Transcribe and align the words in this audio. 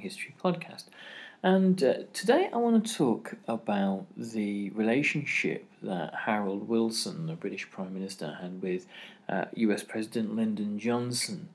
History 0.00 0.34
podcast. 0.42 0.84
And 1.42 1.82
uh, 1.82 1.94
today 2.12 2.50
I 2.52 2.56
want 2.58 2.84
to 2.84 2.94
talk 2.94 3.36
about 3.48 4.06
the 4.16 4.70
relationship 4.70 5.64
that 5.82 6.14
Harold 6.26 6.68
Wilson, 6.68 7.26
the 7.26 7.34
British 7.34 7.70
Prime 7.70 7.94
Minister, 7.94 8.38
had 8.42 8.60
with 8.60 8.86
uh, 9.28 9.46
US 9.54 9.82
President 9.82 10.36
Lyndon 10.36 10.78
Johnson 10.78 11.48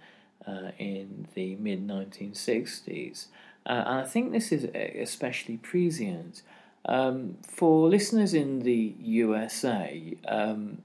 uh, 0.48 0.72
in 0.80 1.28
the 1.36 1.56
mid 1.56 1.88
1960s. 1.88 3.28
Uh, 3.66 3.70
and 3.70 4.00
I 4.00 4.06
think 4.06 4.32
this 4.32 4.52
is 4.52 4.66
especially 4.74 5.58
prescient. 5.58 6.42
Um, 6.88 7.38
for 7.48 7.88
listeners 7.90 8.34
in 8.34 8.60
the 8.60 8.94
USA, 9.00 10.14
um, 10.28 10.84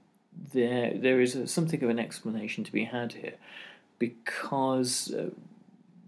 there, 0.53 0.93
there 0.95 1.21
is 1.21 1.35
a, 1.35 1.47
something 1.47 1.83
of 1.83 1.89
an 1.89 1.99
explanation 1.99 2.63
to 2.63 2.71
be 2.71 2.85
had 2.85 3.13
here 3.13 3.35
because 3.99 5.13
uh, 5.13 5.29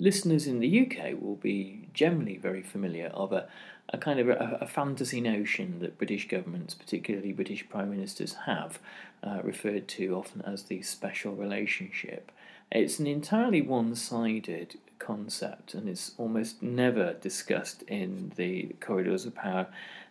listeners 0.04 0.48
in 0.48 0.60
the 0.60 0.82
UK 0.82 1.14
will 1.18 1.38
be 1.38 1.88
generally 1.94 2.36
very 2.36 2.62
familiar 2.62 3.08
of 3.08 3.32
a, 3.32 3.48
a 3.88 3.98
kind 3.98 4.20
of 4.20 4.28
a, 4.28 4.58
a, 4.60 4.68
fantasy 4.68 5.22
notion 5.22 5.80
that 5.80 5.98
British 5.98 6.28
governments, 6.28 6.74
particularly 6.74 7.32
British 7.32 7.68
prime 7.70 7.90
ministers, 7.90 8.34
have, 8.46 8.80
uh, 9.24 9.40
referred 9.44 9.88
to 9.88 10.14
often 10.14 10.42
as 10.42 10.64
the 10.64 10.82
special 10.82 11.34
relationship. 11.34 12.34
It's 12.70 13.00
an 13.00 13.08
entirely 13.08 13.62
one 13.62 13.96
sided 13.96 14.78
concept 15.00 15.74
and 15.74 15.88
it's 15.88 16.12
almost 16.18 16.62
never 16.62 17.14
discussed 17.14 17.84
in 17.84 18.34
the 18.36 18.76
corridors 18.82 19.26
of 19.26 19.36
power 19.36 19.68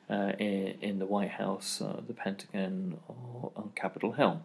uh, 0.08 0.32
in, 0.38 0.74
in, 0.80 0.98
the 1.00 1.06
White 1.06 1.32
House, 1.32 1.82
uh, 1.82 2.00
the 2.06 2.14
Pentagon, 2.14 2.98
or 3.08 3.52
on 3.56 3.72
Capitol 3.74 4.12
Hill. 4.12 4.40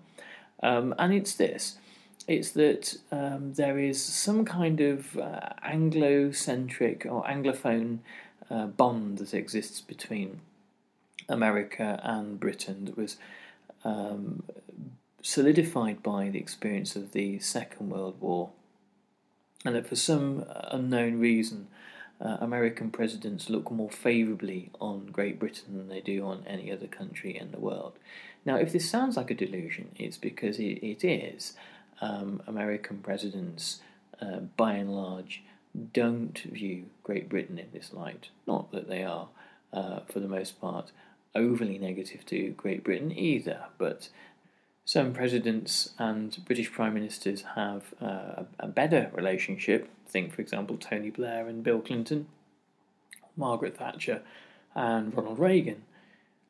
Um, 0.61 0.93
and 0.99 1.13
it's 1.13 1.35
this 1.35 1.77
it's 2.27 2.51
that 2.51 2.97
um, 3.11 3.53
there 3.53 3.79
is 3.79 4.01
some 4.01 4.45
kind 4.45 4.81
of 4.81 5.17
uh, 5.17 5.49
Anglo-centric 5.63 7.05
or 7.05 7.23
Anglophone 7.23 7.99
uh, 8.49 8.67
bond 8.67 9.17
that 9.19 9.33
exists 9.33 9.81
between 9.81 10.41
America 11.29 11.99
and 12.03 12.39
Britain 12.39 12.85
that 12.85 12.97
was 12.97 13.17
um, 13.83 14.43
solidified 15.21 16.01
by 16.03 16.29
the 16.29 16.39
experience 16.39 16.95
of 16.95 17.11
the 17.11 17.39
Second 17.39 17.89
World 17.89 18.15
War, 18.19 18.49
and 19.65 19.75
that 19.75 19.87
for 19.87 19.95
some 19.95 20.45
unknown 20.71 21.19
reason, 21.19 21.67
uh, 22.19 22.37
American 22.39 22.89
presidents 22.89 23.49
look 23.49 23.69
more 23.71 23.89
favourably 23.89 24.71
on 24.79 25.07
Great 25.07 25.37
Britain 25.39 25.77
than 25.77 25.89
they 25.89 26.01
do 26.01 26.25
on 26.25 26.43
any 26.47 26.71
other 26.71 26.87
country 26.87 27.37
in 27.37 27.51
the 27.51 27.59
world. 27.59 27.93
Now, 28.45 28.55
if 28.55 28.71
this 28.71 28.89
sounds 28.89 29.17
like 29.17 29.29
a 29.29 29.35
delusion, 29.35 29.89
it's 29.97 30.17
because 30.17 30.57
it, 30.59 30.81
it 30.81 31.03
is 31.03 31.53
um, 32.01 32.41
American 32.47 32.99
presidents, 32.99 33.79
uh, 34.21 34.39
by 34.55 34.73
and 34.73 34.93
large, 34.93 35.43
don't 35.93 36.39
view 36.39 36.85
Great 37.03 37.29
Britain 37.29 37.59
in 37.59 37.67
this 37.73 37.93
light. 37.93 38.29
Not 38.45 38.71
that 38.71 38.87
they 38.87 39.03
are, 39.03 39.29
uh, 39.73 39.99
for 40.07 40.19
the 40.19 40.27
most 40.27 40.59
part, 40.59 40.91
overly 41.35 41.77
negative 41.77 42.25
to 42.27 42.49
Great 42.51 42.83
Britain 42.83 43.11
either, 43.11 43.65
but 43.77 44.09
some 44.85 45.13
presidents 45.13 45.93
and 45.99 46.37
British 46.45 46.71
prime 46.71 46.93
ministers 46.93 47.43
have 47.55 47.93
uh, 48.01 48.43
a 48.59 48.67
better 48.67 49.11
relationship. 49.13 49.89
Think, 50.07 50.33
for 50.33 50.41
example, 50.41 50.77
Tony 50.77 51.09
Blair 51.09 51.47
and 51.47 51.63
Bill 51.63 51.81
Clinton, 51.81 52.27
Margaret 53.35 53.77
Thatcher 53.77 54.21
and 54.73 55.15
Ronald 55.15 55.39
Reagan. 55.39 55.83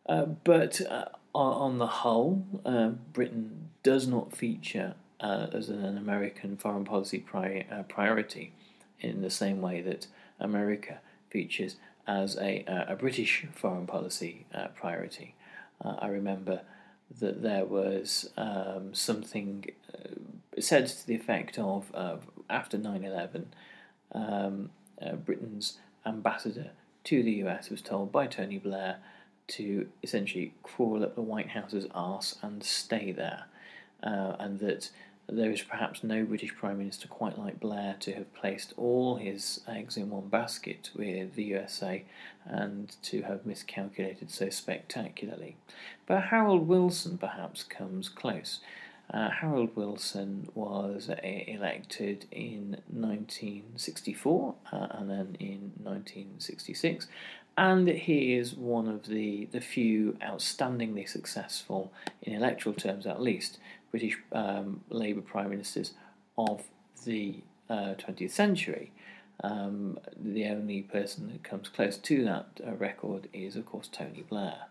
Uh, 0.07 0.25
but 0.25 0.79
uh, 0.89 1.05
on 1.33 1.79
the 1.79 1.87
whole, 1.87 2.45
uh, 2.65 2.89
Britain 3.11 3.69
does 3.83 4.07
not 4.07 4.35
feature 4.35 4.95
uh, 5.19 5.47
as 5.53 5.69
an 5.69 5.97
American 5.97 6.57
foreign 6.57 6.85
policy 6.85 7.19
pri- 7.19 7.65
uh, 7.71 7.83
priority 7.83 8.53
in 8.99 9.21
the 9.21 9.29
same 9.29 9.61
way 9.61 9.81
that 9.81 10.07
America 10.39 10.99
features 11.29 11.75
as 12.07 12.37
a, 12.37 12.63
uh, 12.65 12.93
a 12.93 12.95
British 12.95 13.45
foreign 13.53 13.85
policy 13.85 14.45
uh, 14.53 14.67
priority. 14.67 15.35
Uh, 15.83 15.95
I 15.99 16.07
remember 16.07 16.61
that 17.19 17.41
there 17.41 17.65
was 17.65 18.29
um, 18.37 18.93
something 18.93 19.65
said 20.59 20.87
to 20.87 21.07
the 21.07 21.15
effect 21.15 21.59
of 21.59 21.91
after 22.49 22.77
9 22.77 23.03
11, 23.03 23.53
um, 24.13 24.71
Britain's 25.25 25.77
ambassador 26.05 26.71
to 27.03 27.23
the 27.23 27.31
US 27.43 27.69
was 27.69 27.81
told 27.81 28.11
by 28.11 28.27
Tony 28.27 28.57
Blair 28.57 28.97
to 29.47 29.87
essentially 30.03 30.53
crawl 30.63 31.03
up 31.03 31.15
the 31.15 31.21
White 31.21 31.49
House's 31.49 31.87
arse 31.93 32.37
and 32.41 32.63
stay 32.63 33.11
there. 33.11 33.45
Uh, 34.03 34.35
and 34.39 34.59
that 34.59 34.89
there 35.29 35.51
is 35.51 35.61
perhaps 35.61 36.03
no 36.03 36.23
British 36.23 36.55
Prime 36.55 36.77
Minister 36.77 37.07
quite 37.07 37.37
like 37.37 37.59
Blair 37.59 37.97
to 37.99 38.13
have 38.13 38.33
placed 38.33 38.73
all 38.77 39.17
his 39.17 39.61
eggs 39.67 39.97
in 39.97 40.09
one 40.09 40.29
basket 40.29 40.89
with 40.95 41.35
the 41.35 41.43
USA 41.43 42.05
and 42.45 42.95
to 43.03 43.23
have 43.23 43.45
miscalculated 43.45 44.31
so 44.31 44.49
spectacularly. 44.49 45.57
But 46.05 46.25
Harold 46.25 46.67
Wilson 46.67 47.17
perhaps 47.17 47.63
comes 47.63 48.07
close. 48.07 48.61
Uh, 49.13 49.29
Harold 49.29 49.75
Wilson 49.75 50.49
was 50.53 51.09
uh, 51.09 51.15
elected 51.23 52.25
in 52.31 52.81
1964 52.89 54.55
uh, 54.71 54.87
and 54.91 55.09
then 55.09 55.37
in 55.39 55.71
1966, 55.81 57.07
and 57.57 57.87
he 57.87 58.35
is 58.35 58.53
one 58.53 58.87
of 58.87 59.07
the, 59.07 59.45
the 59.51 59.61
few 59.61 60.17
outstandingly 60.21 61.09
successful, 61.09 61.91
in 62.21 62.33
electoral 62.33 62.75
terms 62.75 63.07
at 63.07 63.21
least, 63.21 63.59
British 63.97 64.19
um, 64.31 64.81
Labour 64.91 65.21
prime 65.21 65.49
ministers 65.49 65.93
of 66.37 66.61
the 67.03 67.41
uh, 67.67 67.95
20th 67.97 68.29
century. 68.29 68.91
Um, 69.43 69.97
the 70.15 70.45
only 70.45 70.83
person 70.83 71.31
that 71.31 71.43
comes 71.43 71.67
close 71.67 71.97
to 71.97 72.23
that 72.25 72.61
uh, 72.65 72.73
record 72.75 73.27
is, 73.33 73.55
of 73.55 73.65
course, 73.65 73.89
Tony 73.91 74.23
Blair. 74.29 74.67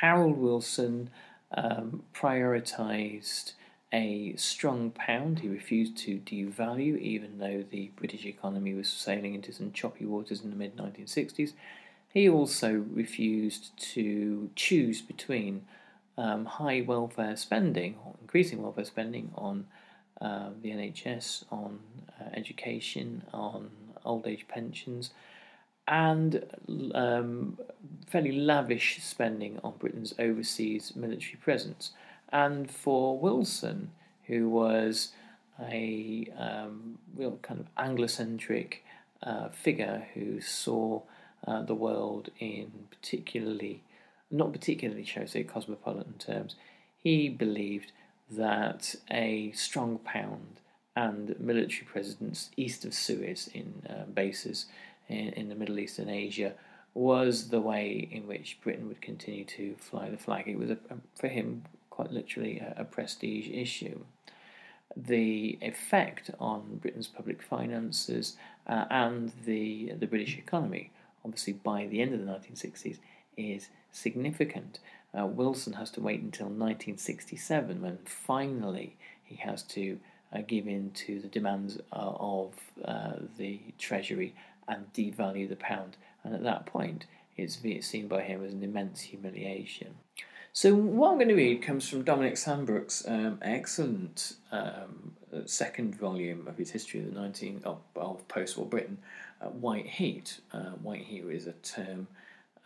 Harold 0.00 0.38
Wilson 0.38 1.10
um, 1.50 2.04
prioritised 2.14 3.54
a 3.92 4.36
strong 4.36 4.92
pound. 4.92 5.40
He 5.40 5.48
refused 5.48 5.96
to 5.98 6.20
devalue, 6.20 6.96
even 7.00 7.38
though 7.38 7.64
the 7.68 7.90
British 7.96 8.24
economy 8.24 8.72
was 8.72 8.88
sailing 8.88 9.34
into 9.34 9.52
some 9.52 9.72
choppy 9.72 10.04
waters 10.06 10.42
in 10.42 10.50
the 10.50 10.56
mid 10.56 10.76
1960s. 10.76 11.54
He 12.08 12.28
also 12.28 12.84
refused 12.92 13.76
to 13.94 14.50
choose 14.54 15.02
between 15.02 15.66
um, 16.16 16.44
high 16.44 16.80
welfare 16.80 17.36
spending, 17.36 17.96
or 18.04 18.14
increasing 18.20 18.62
welfare 18.62 18.84
spending 18.84 19.30
on 19.34 19.66
uh, 20.20 20.50
the 20.62 20.70
NHS, 20.70 21.44
on 21.50 21.80
uh, 22.20 22.24
education, 22.34 23.22
on 23.32 23.70
old 24.04 24.26
age 24.26 24.46
pensions, 24.48 25.10
and 25.86 26.44
um, 26.94 27.58
fairly 28.06 28.32
lavish 28.32 29.02
spending 29.02 29.58
on 29.62 29.74
Britain's 29.78 30.14
overseas 30.18 30.94
military 30.96 31.36
presence. 31.36 31.92
And 32.30 32.70
for 32.70 33.18
Wilson, 33.18 33.90
who 34.26 34.48
was 34.48 35.12
a 35.60 36.26
um, 36.38 36.98
real 37.14 37.38
kind 37.42 37.60
of 37.60 37.74
Anglocentric 37.76 38.76
uh, 39.22 39.48
figure 39.50 40.06
who 40.14 40.40
saw 40.40 41.02
uh, 41.46 41.62
the 41.62 41.74
world 41.74 42.30
in 42.38 42.72
particularly, 42.90 43.82
not 44.34 44.52
particularly, 44.52 45.06
say, 45.26 45.44
cosmopolitan 45.44 46.14
terms, 46.14 46.56
he 46.96 47.28
believed 47.28 47.92
that 48.30 48.96
a 49.10 49.52
strong 49.52 49.98
pound 49.98 50.60
and 50.96 51.38
military 51.38 51.86
presence 51.86 52.50
east 52.56 52.84
of 52.84 52.94
Suez 52.94 53.48
in 53.54 53.82
uh, 53.88 54.04
bases 54.12 54.66
in, 55.08 55.28
in 55.30 55.48
the 55.48 55.54
Middle 55.54 55.78
East 55.78 55.98
and 55.98 56.10
Asia 56.10 56.54
was 56.94 57.48
the 57.48 57.60
way 57.60 58.08
in 58.10 58.26
which 58.26 58.58
Britain 58.60 58.88
would 58.88 59.00
continue 59.00 59.44
to 59.44 59.76
fly 59.78 60.08
the 60.10 60.16
flag. 60.16 60.48
It 60.48 60.58
was, 60.58 60.70
a, 60.70 60.78
for 61.14 61.28
him, 61.28 61.64
quite 61.90 62.12
literally 62.12 62.58
a, 62.58 62.74
a 62.78 62.84
prestige 62.84 63.48
issue. 63.48 64.00
The 64.96 65.58
effect 65.60 66.30
on 66.40 66.78
Britain's 66.80 67.08
public 67.08 67.40
finances 67.42 68.36
uh, 68.66 68.84
and 68.90 69.32
the 69.44 69.92
the 69.98 70.06
British 70.06 70.38
economy, 70.38 70.92
obviously 71.24 71.52
by 71.52 71.86
the 71.86 72.00
end 72.00 72.14
of 72.14 72.20
the 72.20 72.26
1960s, 72.26 72.98
is 73.36 73.68
significant. 73.92 74.78
Uh, 75.16 75.26
Wilson 75.26 75.74
has 75.74 75.90
to 75.92 76.00
wait 76.00 76.20
until 76.20 76.46
1967 76.46 77.80
when 77.80 77.98
finally 78.04 78.96
he 79.22 79.36
has 79.36 79.62
to 79.62 79.98
uh, 80.32 80.42
give 80.46 80.66
in 80.66 80.90
to 80.90 81.20
the 81.20 81.28
demands 81.28 81.78
uh, 81.92 82.12
of 82.18 82.54
uh, 82.84 83.14
the 83.38 83.60
Treasury 83.78 84.34
and 84.66 84.92
devalue 84.92 85.48
the 85.48 85.56
pound. 85.56 85.96
And 86.24 86.34
at 86.34 86.42
that 86.42 86.66
point, 86.66 87.06
it's 87.36 87.58
seen 87.86 88.08
by 88.08 88.22
him 88.22 88.44
as 88.44 88.52
an 88.52 88.62
immense 88.62 89.00
humiliation. 89.02 89.94
So, 90.52 90.72
what 90.72 91.10
I'm 91.10 91.16
going 91.16 91.28
to 91.28 91.34
read 91.34 91.62
comes 91.62 91.88
from 91.88 92.04
Dominic 92.04 92.36
Sandbrook's 92.36 93.06
um, 93.08 93.38
excellent 93.42 94.34
um, 94.52 95.14
second 95.46 95.96
volume 95.96 96.46
of 96.46 96.56
his 96.56 96.70
history 96.70 97.00
of 97.00 97.12
the 97.12 97.20
19 97.20 97.62
of, 97.64 97.78
of 97.96 98.26
post-war 98.28 98.66
Britain, 98.66 98.98
uh, 99.40 99.46
White 99.46 99.86
Heat. 99.86 100.40
Uh, 100.52 100.70
white 100.80 101.02
Heat 101.02 101.24
is 101.24 101.48
a 101.48 101.52
term 101.54 102.06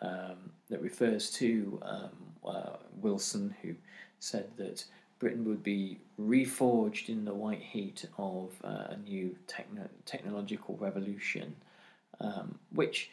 um, 0.00 0.52
that 0.68 0.80
refers 0.80 1.30
to 1.32 1.80
um, 1.82 2.10
uh, 2.46 2.76
Wilson, 3.00 3.54
who 3.62 3.74
said 4.20 4.50
that 4.56 4.84
Britain 5.18 5.44
would 5.44 5.62
be 5.62 5.98
reforged 6.20 7.08
in 7.08 7.24
the 7.24 7.34
white 7.34 7.62
heat 7.62 8.04
of 8.18 8.52
uh, 8.62 8.86
a 8.90 8.96
new 9.04 9.36
techno- 9.46 9.88
technological 10.04 10.76
revolution 10.76 11.56
um, 12.20 12.58
which 12.72 13.10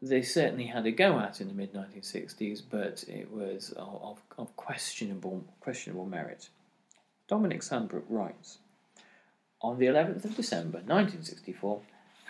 they 0.00 0.22
certainly 0.22 0.66
had 0.66 0.86
a 0.86 0.92
go 0.92 1.18
at 1.18 1.40
in 1.40 1.48
the 1.48 1.54
mid 1.54 1.72
1960s, 1.72 2.62
but 2.70 3.04
it 3.08 3.30
was 3.32 3.72
of, 3.76 4.20
of, 4.36 4.56
questionable 4.56 5.44
questionable 5.60 6.06
merit. 6.06 6.48
Dominic 7.26 7.62
Sandbrook 7.62 8.04
writes 8.08 8.58
On 9.60 9.78
the 9.78 9.86
11th 9.86 10.24
of 10.24 10.36
December 10.36 10.78
1964, 10.78 11.80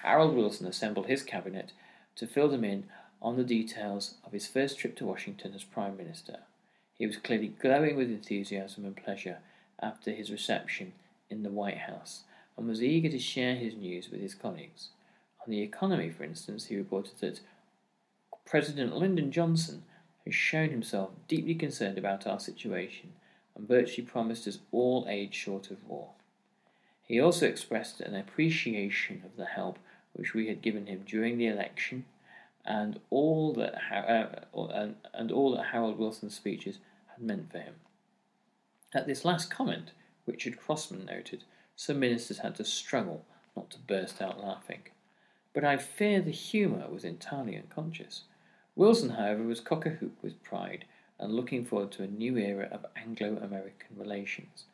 Harold 0.02 0.34
Wilson 0.34 0.66
assembled 0.66 1.06
his 1.06 1.22
cabinet 1.22 1.72
to 2.16 2.26
fill 2.26 2.48
them 2.48 2.64
in 2.64 2.84
on 3.20 3.36
the 3.36 3.44
details 3.44 4.14
of 4.24 4.32
his 4.32 4.46
first 4.46 4.78
trip 4.78 4.96
to 4.96 5.06
Washington 5.06 5.52
as 5.54 5.64
Prime 5.64 5.96
Minister. 5.96 6.40
He 6.94 7.06
was 7.06 7.16
clearly 7.16 7.48
glowing 7.48 7.96
with 7.96 8.10
enthusiasm 8.10 8.84
and 8.84 8.96
pleasure 8.96 9.38
after 9.80 10.10
his 10.10 10.30
reception 10.30 10.92
in 11.30 11.42
the 11.42 11.50
White 11.50 11.78
House 11.78 12.22
and 12.56 12.68
was 12.68 12.82
eager 12.82 13.08
to 13.08 13.18
share 13.18 13.54
his 13.54 13.74
news 13.74 14.10
with 14.10 14.20
his 14.20 14.34
colleagues. 14.34 14.88
On 15.46 15.50
the 15.50 15.62
economy, 15.62 16.10
for 16.10 16.24
instance, 16.24 16.66
he 16.66 16.76
reported 16.76 17.18
that 17.20 17.40
President 18.44 18.96
Lyndon 18.96 19.30
Johnson 19.30 19.84
has 20.24 20.34
shown 20.34 20.70
himself 20.70 21.10
deeply 21.28 21.54
concerned 21.54 21.98
about 21.98 22.26
our 22.26 22.40
situation 22.40 23.12
and 23.54 23.68
virtually 23.68 24.06
promised 24.06 24.46
us 24.46 24.58
all 24.72 25.06
aid 25.08 25.34
short 25.34 25.70
of 25.70 25.86
war. 25.88 26.10
He 27.02 27.20
also 27.20 27.46
expressed 27.46 28.00
an 28.00 28.14
appreciation 28.14 29.22
of 29.24 29.36
the 29.36 29.46
help 29.46 29.78
which 30.12 30.34
we 30.34 30.48
had 30.48 30.62
given 30.62 30.86
him 30.86 31.04
during 31.06 31.38
the 31.38 31.46
election 31.46 32.04
and 32.68 33.00
all 33.10 33.52
that 33.54 33.74
uh, 33.92 34.26
and, 34.72 34.94
and 35.12 35.32
all 35.32 35.56
that 35.56 35.66
Harold 35.72 35.98
Wilson's 35.98 36.36
speeches 36.36 36.78
had 37.08 37.24
meant 37.24 37.50
for 37.50 37.58
him. 37.58 37.74
At 38.94 39.08
this 39.08 39.24
last 39.24 39.50
comment, 39.50 39.90
Richard 40.26 40.60
Crossman 40.60 41.06
noted, 41.06 41.42
some 41.74 41.98
ministers 41.98 42.38
had 42.38 42.54
to 42.56 42.64
struggle 42.64 43.24
not 43.56 43.70
to 43.70 43.78
burst 43.78 44.22
out 44.22 44.40
laughing 44.40 44.82
but 45.58 45.64
I 45.64 45.76
fear 45.76 46.20
the 46.20 46.30
humour 46.30 46.86
was 46.88 47.02
entirely 47.02 47.56
unconscious. 47.56 48.22
Wilson, 48.76 49.10
however, 49.10 49.42
was 49.42 49.58
cock 49.58 49.86
a 49.86 49.90
hoop 49.90 50.16
with 50.22 50.40
pride 50.44 50.84
and 51.18 51.32
looking 51.32 51.64
forward 51.64 51.90
to 51.90 52.04
a 52.04 52.06
new 52.06 52.36
era 52.36 52.68
of 52.70 52.86
Anglo 52.94 53.38
American 53.42 53.96
relations. 53.96 54.66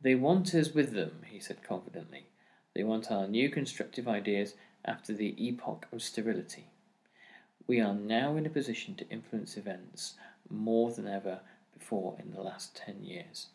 They 0.00 0.14
want 0.14 0.54
us 0.54 0.72
with 0.72 0.94
them, 0.94 1.20
he 1.26 1.38
said 1.38 1.62
confidently. 1.62 2.28
They 2.74 2.82
want 2.82 3.10
our 3.10 3.28
new 3.28 3.50
constructive 3.50 4.08
ideas 4.08 4.54
after 4.86 5.12
the 5.12 5.34
epoch 5.36 5.86
of 5.92 6.02
sterility. 6.02 6.64
We 7.72 7.80
are 7.80 7.94
now 7.94 8.36
in 8.36 8.44
a 8.44 8.50
position 8.50 8.94
to 8.96 9.08
influence 9.08 9.56
events 9.56 10.16
more 10.50 10.92
than 10.92 11.08
ever 11.08 11.40
before 11.72 12.14
in 12.22 12.30
the 12.30 12.42
last 12.42 12.76
ten 12.76 13.02
years. 13.02 13.46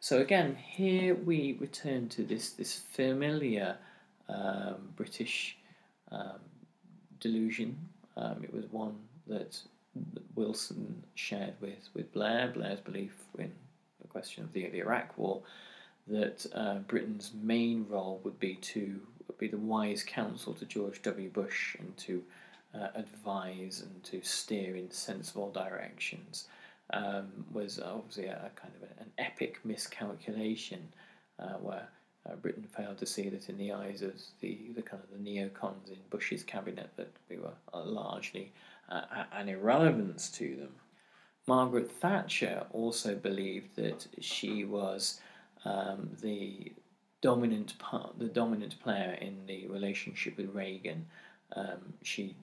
So 0.00 0.18
again, 0.18 0.56
here 0.56 1.14
we 1.14 1.56
return 1.60 2.08
to 2.08 2.24
this 2.24 2.50
this 2.50 2.74
familiar 2.74 3.76
um, 4.28 4.88
British 4.96 5.56
um, 6.10 6.40
delusion. 7.20 7.78
Um, 8.16 8.42
it 8.42 8.52
was 8.52 8.64
one 8.72 8.96
that 9.28 9.56
Wilson 10.34 11.04
shared 11.14 11.54
with, 11.60 11.90
with 11.94 12.12
Blair. 12.12 12.50
Blair's 12.52 12.80
belief 12.80 13.14
in 13.38 13.52
the 14.02 14.08
question 14.08 14.42
of 14.42 14.52
the, 14.52 14.68
the 14.70 14.80
Iraq 14.80 15.16
War 15.16 15.42
that 16.08 16.44
uh, 16.56 16.78
Britain's 16.88 17.30
main 17.40 17.86
role 17.88 18.20
would 18.24 18.40
be 18.40 18.56
to 18.74 18.98
be 19.38 19.46
the 19.46 19.58
wise 19.58 20.02
counsel 20.02 20.54
to 20.54 20.64
George 20.64 21.02
W. 21.02 21.30
Bush 21.30 21.76
and 21.78 21.96
to 21.98 22.24
uh, 22.74 22.88
advise 22.94 23.82
and 23.82 24.02
to 24.04 24.22
steer 24.22 24.76
in 24.76 24.90
sensible 24.90 25.50
directions 25.50 26.48
um, 26.92 27.28
was 27.52 27.80
obviously 27.80 28.26
a, 28.26 28.36
a 28.36 28.60
kind 28.60 28.72
of 28.76 28.88
a, 28.88 29.02
an 29.02 29.10
epic 29.18 29.58
miscalculation 29.64 30.88
uh, 31.38 31.54
where 31.54 31.88
uh, 32.28 32.36
Britain 32.36 32.66
failed 32.76 32.98
to 32.98 33.06
see 33.06 33.28
that 33.28 33.48
in 33.48 33.56
the 33.56 33.72
eyes 33.72 34.02
of 34.02 34.12
the, 34.40 34.70
the 34.74 34.82
kind 34.82 35.02
of 35.02 35.10
the 35.10 35.30
neocons 35.30 35.88
in 35.88 35.98
Bush's 36.10 36.42
cabinet 36.42 36.90
that 36.96 37.12
we 37.28 37.38
were 37.38 37.54
uh, 37.72 37.82
largely 37.84 38.52
uh, 38.88 39.24
an 39.32 39.48
irrelevance 39.48 40.30
to 40.30 40.56
them. 40.56 40.74
Margaret 41.46 41.90
Thatcher 41.90 42.66
also 42.72 43.14
believed 43.14 43.76
that 43.76 44.06
she 44.20 44.64
was 44.64 45.20
um, 45.64 46.10
the 46.22 46.72
dominant 47.22 47.78
part, 47.78 48.18
the 48.18 48.28
dominant 48.28 48.78
player 48.80 49.16
in 49.20 49.46
the 49.46 49.66
relationship 49.68 50.36
with 50.36 50.54
Reagan. 50.54 51.06
Um, 51.56 51.94
she 52.02 52.36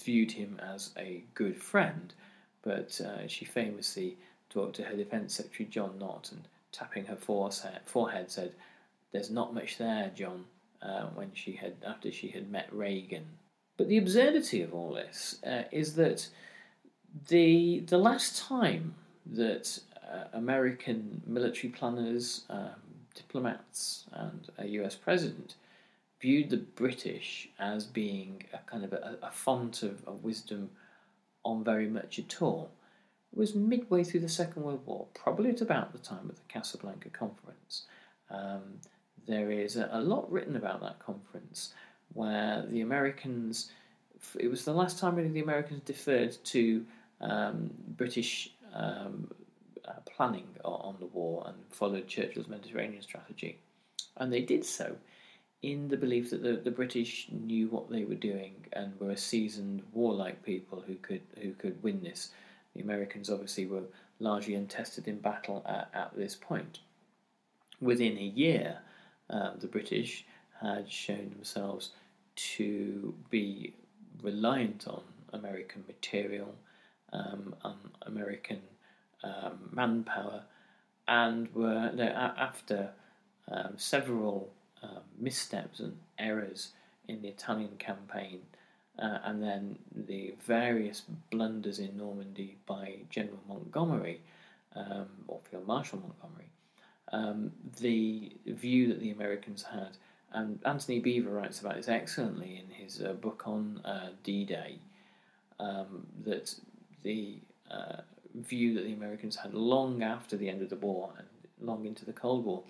viewed 0.00 0.32
him 0.32 0.60
as 0.62 0.90
a 0.96 1.24
good 1.34 1.56
friend, 1.56 2.12
but 2.62 3.00
uh, 3.00 3.26
she 3.26 3.44
famously 3.44 4.16
talked 4.50 4.76
to 4.76 4.84
her 4.84 4.96
Defence 4.96 5.34
Secretary 5.34 5.68
John 5.68 5.98
Nott 5.98 6.30
and 6.32 6.42
tapping 6.72 7.04
her 7.06 7.16
forehead 7.16 8.30
said, 8.30 8.54
there's 9.12 9.30
not 9.30 9.54
much 9.54 9.78
there, 9.78 10.10
John, 10.14 10.44
uh, 10.80 11.06
when 11.14 11.30
she 11.34 11.52
had 11.52 11.74
after 11.86 12.10
she 12.10 12.28
had 12.28 12.50
met 12.50 12.68
Reagan. 12.72 13.26
But 13.76 13.88
the 13.88 13.98
absurdity 13.98 14.62
of 14.62 14.74
all 14.74 14.94
this 14.94 15.38
uh, 15.46 15.64
is 15.70 15.94
that 15.96 16.28
the 17.28 17.80
the 17.80 17.98
last 17.98 18.42
time 18.42 18.94
that 19.26 19.78
uh, 20.10 20.24
American 20.32 21.22
military 21.26 21.70
planners, 21.70 22.44
um, 22.48 22.70
diplomats, 23.14 24.04
and 24.12 24.48
a 24.58 24.66
U.S. 24.66 24.94
president 24.94 25.56
viewed 26.22 26.50
the 26.50 26.56
British 26.56 27.48
as 27.58 27.84
being 27.84 28.44
a 28.54 28.58
kind 28.70 28.84
of 28.84 28.92
a, 28.92 29.18
a 29.22 29.30
font 29.32 29.82
of, 29.82 30.06
of 30.06 30.22
wisdom 30.22 30.70
on 31.44 31.64
very 31.64 31.88
much 31.88 32.20
at 32.20 32.40
all 32.40 32.70
It 33.32 33.38
was 33.38 33.56
midway 33.56 34.04
through 34.04 34.20
the 34.20 34.28
Second 34.28 34.62
World 34.62 34.86
War, 34.86 35.08
probably 35.14 35.50
at 35.50 35.60
about 35.60 35.92
the 35.92 35.98
time 35.98 36.30
of 36.30 36.36
the 36.36 36.42
Casablanca 36.48 37.10
Conference. 37.10 37.86
Um, 38.30 38.78
there 39.26 39.50
is 39.50 39.76
a, 39.76 40.00
lot 40.00 40.30
written 40.30 40.56
about 40.56 40.80
that 40.80 40.98
conference 41.00 41.74
where 42.12 42.64
the 42.68 42.80
Americans, 42.80 43.72
it 44.38 44.48
was 44.48 44.64
the 44.64 44.72
last 44.72 44.98
time 44.98 45.16
really 45.16 45.28
the 45.28 45.40
Americans 45.40 45.82
deferred 45.84 46.36
to 46.44 46.84
um, 47.20 47.70
British 47.96 48.52
um, 48.72 49.28
uh, 49.86 50.00
planning 50.06 50.46
on 50.64 50.96
the 51.00 51.06
war 51.06 51.44
and 51.46 51.56
followed 51.70 52.06
Churchill's 52.06 52.48
Mediterranean 52.48 53.02
strategy. 53.02 53.58
And 54.16 54.32
they 54.32 54.42
did 54.42 54.64
so 54.64 54.96
in 55.62 55.88
the 55.88 55.96
belief 55.96 56.30
that 56.30 56.42
the, 56.42 56.54
the 56.54 56.70
British 56.70 57.28
knew 57.30 57.68
what 57.68 57.88
they 57.88 58.04
were 58.04 58.16
doing 58.16 58.54
and 58.72 58.98
were 58.98 59.10
a 59.10 59.16
seasoned 59.16 59.82
warlike 59.92 60.42
people 60.42 60.82
who 60.86 60.96
could 60.96 61.22
who 61.40 61.52
could 61.52 61.82
win 61.82 62.02
this. 62.02 62.30
The 62.74 62.82
Americans 62.82 63.30
obviously 63.30 63.66
were 63.66 63.84
largely 64.18 64.54
untested 64.54 65.06
in 65.06 65.18
battle 65.18 65.64
at, 65.66 65.90
at 65.94 66.16
this 66.16 66.34
point. 66.34 66.80
Within 67.80 68.16
a 68.18 68.22
year, 68.22 68.78
um, 69.30 69.52
the 69.58 69.66
British 69.66 70.24
had 70.60 70.90
shown 70.90 71.30
themselves 71.30 71.90
to 72.34 73.14
be 73.30 73.74
reliant 74.22 74.86
on 74.86 75.02
American 75.32 75.84
material, 75.86 76.54
um, 77.12 77.54
on 77.62 77.76
American 78.02 78.60
um, 79.22 79.68
manpower, 79.72 80.42
and 81.08 81.52
were 81.54 81.90
after 82.36 82.90
um, 83.50 83.74
several 83.76 84.50
um, 84.82 85.02
missteps 85.18 85.80
and 85.80 85.96
errors 86.18 86.72
in 87.08 87.22
the 87.22 87.28
Italian 87.28 87.76
campaign, 87.78 88.40
uh, 88.98 89.18
and 89.24 89.42
then 89.42 89.78
the 89.94 90.34
various 90.46 91.02
blunders 91.30 91.78
in 91.78 91.96
Normandy 91.96 92.56
by 92.66 92.96
General 93.10 93.40
Montgomery 93.48 94.20
um, 94.76 95.06
or 95.26 95.40
Field 95.50 95.66
Marshal 95.66 95.98
Montgomery, 96.00 96.50
um, 97.12 97.52
the 97.80 98.32
view 98.46 98.88
that 98.88 99.00
the 99.00 99.10
Americans 99.10 99.62
had, 99.62 99.96
and 100.32 100.58
Antony 100.64 101.00
Beevor 101.00 101.34
writes 101.34 101.60
about 101.60 101.76
this 101.76 101.88
excellently 101.88 102.62
in 102.62 102.74
his 102.74 103.02
uh, 103.02 103.12
book 103.12 103.42
on 103.46 103.80
uh, 103.84 104.10
D-Day, 104.22 104.78
um, 105.60 106.06
that 106.24 106.54
the 107.02 107.38
uh, 107.70 108.00
view 108.34 108.74
that 108.74 108.84
the 108.84 108.92
Americans 108.92 109.36
had 109.36 109.52
long 109.54 110.02
after 110.02 110.36
the 110.36 110.48
end 110.48 110.62
of 110.62 110.70
the 110.70 110.76
war 110.76 111.10
and 111.18 111.26
long 111.60 111.84
into 111.84 112.04
the 112.04 112.12
Cold 112.12 112.44
War, 112.44 112.62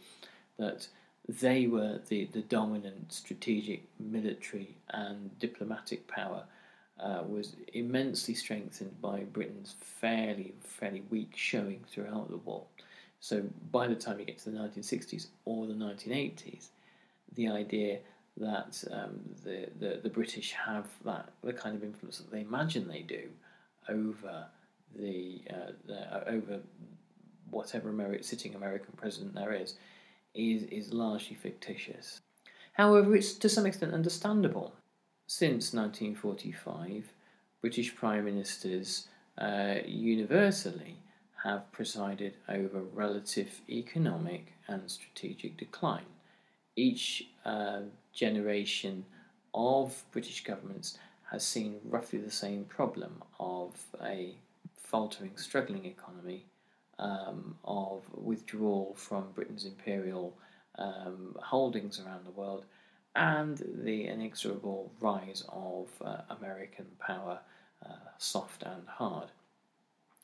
that 0.58 0.88
they 1.28 1.66
were 1.66 2.00
the, 2.08 2.26
the 2.26 2.42
dominant 2.42 3.12
strategic 3.12 3.84
military 3.98 4.76
and 4.90 5.38
diplomatic 5.38 6.06
power 6.08 6.44
uh, 7.00 7.22
was 7.26 7.56
immensely 7.72 8.34
strengthened 8.34 9.00
by 9.00 9.20
Britain's 9.20 9.74
fairly 9.80 10.54
fairly 10.60 11.02
weak 11.10 11.32
showing 11.34 11.84
throughout 11.88 12.30
the 12.30 12.36
war. 12.38 12.64
So 13.20 13.44
by 13.70 13.86
the 13.86 13.94
time 13.94 14.18
you 14.18 14.24
get 14.24 14.38
to 14.38 14.50
the 14.50 14.58
1960s 14.58 15.28
or 15.44 15.66
the 15.66 15.74
1980s, 15.74 16.68
the 17.34 17.48
idea 17.48 17.98
that 18.36 18.82
um, 18.90 19.20
the, 19.44 19.68
the 19.78 20.00
the 20.02 20.08
British 20.08 20.52
have 20.52 20.86
that 21.04 21.28
the 21.42 21.52
kind 21.52 21.76
of 21.76 21.84
influence 21.84 22.18
that 22.18 22.30
they 22.30 22.40
imagine 22.40 22.88
they 22.88 23.02
do 23.02 23.28
over 23.88 24.46
the, 24.96 25.40
uh, 25.50 25.72
the 25.86 26.28
over 26.28 26.60
whatever 27.50 27.92
Ameri- 27.92 28.24
sitting 28.24 28.54
American 28.54 28.94
president 28.96 29.34
there 29.34 29.52
is 29.52 29.74
is 30.34 30.64
is 30.64 30.92
largely 30.92 31.36
fictitious. 31.36 32.20
However, 32.72 33.14
it's 33.16 33.34
to 33.34 33.48
some 33.48 33.66
extent 33.66 33.92
understandable. 33.92 34.72
Since 35.26 35.72
1945, 35.72 37.12
British 37.60 37.94
Prime 37.94 38.24
Ministers 38.24 39.08
uh, 39.38 39.76
universally 39.86 40.96
have 41.42 41.70
presided 41.72 42.34
over 42.48 42.82
relative 42.82 43.60
economic 43.68 44.52
and 44.68 44.90
strategic 44.90 45.56
decline. 45.56 46.06
Each 46.76 47.28
uh, 47.44 47.80
generation 48.12 49.04
of 49.54 50.04
British 50.12 50.44
governments 50.44 50.98
has 51.30 51.44
seen 51.44 51.80
roughly 51.84 52.18
the 52.18 52.30
same 52.30 52.64
problem 52.64 53.22
of 53.40 53.70
a 54.02 54.34
faltering, 54.76 55.36
struggling 55.36 55.86
economy, 55.86 56.44
um, 57.02 57.56
of 57.64 58.02
withdrawal 58.14 58.94
from 58.96 59.32
Britain's 59.34 59.64
imperial 59.64 60.36
um, 60.78 61.36
holdings 61.42 62.00
around 62.00 62.24
the 62.24 62.30
world, 62.30 62.64
and 63.16 63.62
the 63.84 64.06
inexorable 64.06 64.90
rise 65.00 65.44
of 65.48 65.88
uh, 66.02 66.18
American 66.30 66.86
power, 66.98 67.40
uh, 67.84 68.08
soft 68.18 68.62
and 68.62 68.86
hard. 68.86 69.28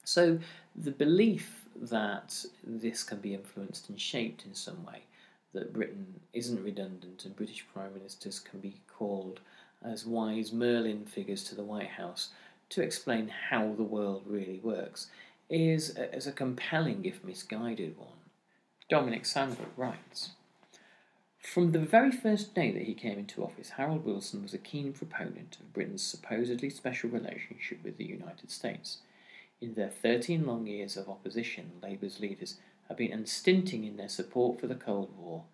So, 0.05 0.39
the 0.75 0.93
belief 0.93 1.67
that 1.77 2.45
this 2.65 3.03
can 3.03 3.19
be 3.19 3.35
influenced 3.35 3.91
and 3.91 4.01
shaped 4.01 4.47
in 4.47 4.55
some 4.55 4.87
way, 4.87 5.03
that 5.53 5.73
Britain 5.73 6.21
isn't 6.33 6.65
redundant 6.65 7.25
and 7.25 7.37
British 7.37 7.67
Prime 7.75 7.93
Ministers 7.93 8.39
can 8.39 8.61
be 8.61 8.81
called 8.87 9.41
as 9.85 10.07
wise 10.07 10.53
Merlin 10.53 11.05
figures 11.05 11.45
to 11.45 11.55
the 11.55 11.65
White 11.65 11.89
House 11.89 12.31
to 12.71 12.83
explain 12.83 13.29
how 13.51 13.75
the 13.75 13.83
world 13.83 14.23
really 14.27 14.61
works, 14.63 15.09
is 15.49 15.97
a, 15.97 16.15
is 16.15 16.27
a 16.27 16.33
compelling 16.33 17.05
if 17.05 17.25
misguided 17.25 17.97
one. 17.99 18.09
Dominic 18.89 19.25
Sandbrook 19.25 19.77
writes 19.77 20.31
From 21.39 21.73
the 21.73 21.79
very 21.79 22.11
first 22.11 22.55
day 22.55 22.71
that 22.73 22.85
he 22.85 22.95
came 22.95 23.19
into 23.19 23.45
office, 23.45 23.71
Harold 23.71 24.05
Wilson 24.05 24.43
was 24.43 24.55
a 24.55 24.59
keen 24.59 24.93
proponent 24.93 25.57
of 25.61 25.73
Britain's 25.73 26.03
supposedly 26.03 26.71
special 26.71 27.11
relationship 27.11 27.83
with 27.83 27.97
the 27.97 28.05
United 28.05 28.51
States. 28.51 28.99
In 29.61 29.75
their 29.75 29.91
13 29.91 30.47
long 30.47 30.67
years 30.67 30.97
of 30.97 31.09
opposition, 31.09 31.73
Labour's 31.83 32.21
leaders 32.21 32.57
have 32.89 32.97
been 32.97 33.13
unstinting 33.13 33.85
in 33.85 33.97
their 33.97 34.09
support 34.09 34.61
for 34.61 34.67
the 34.67 34.75
Cold 34.75 35.11
War, 35.19 35.45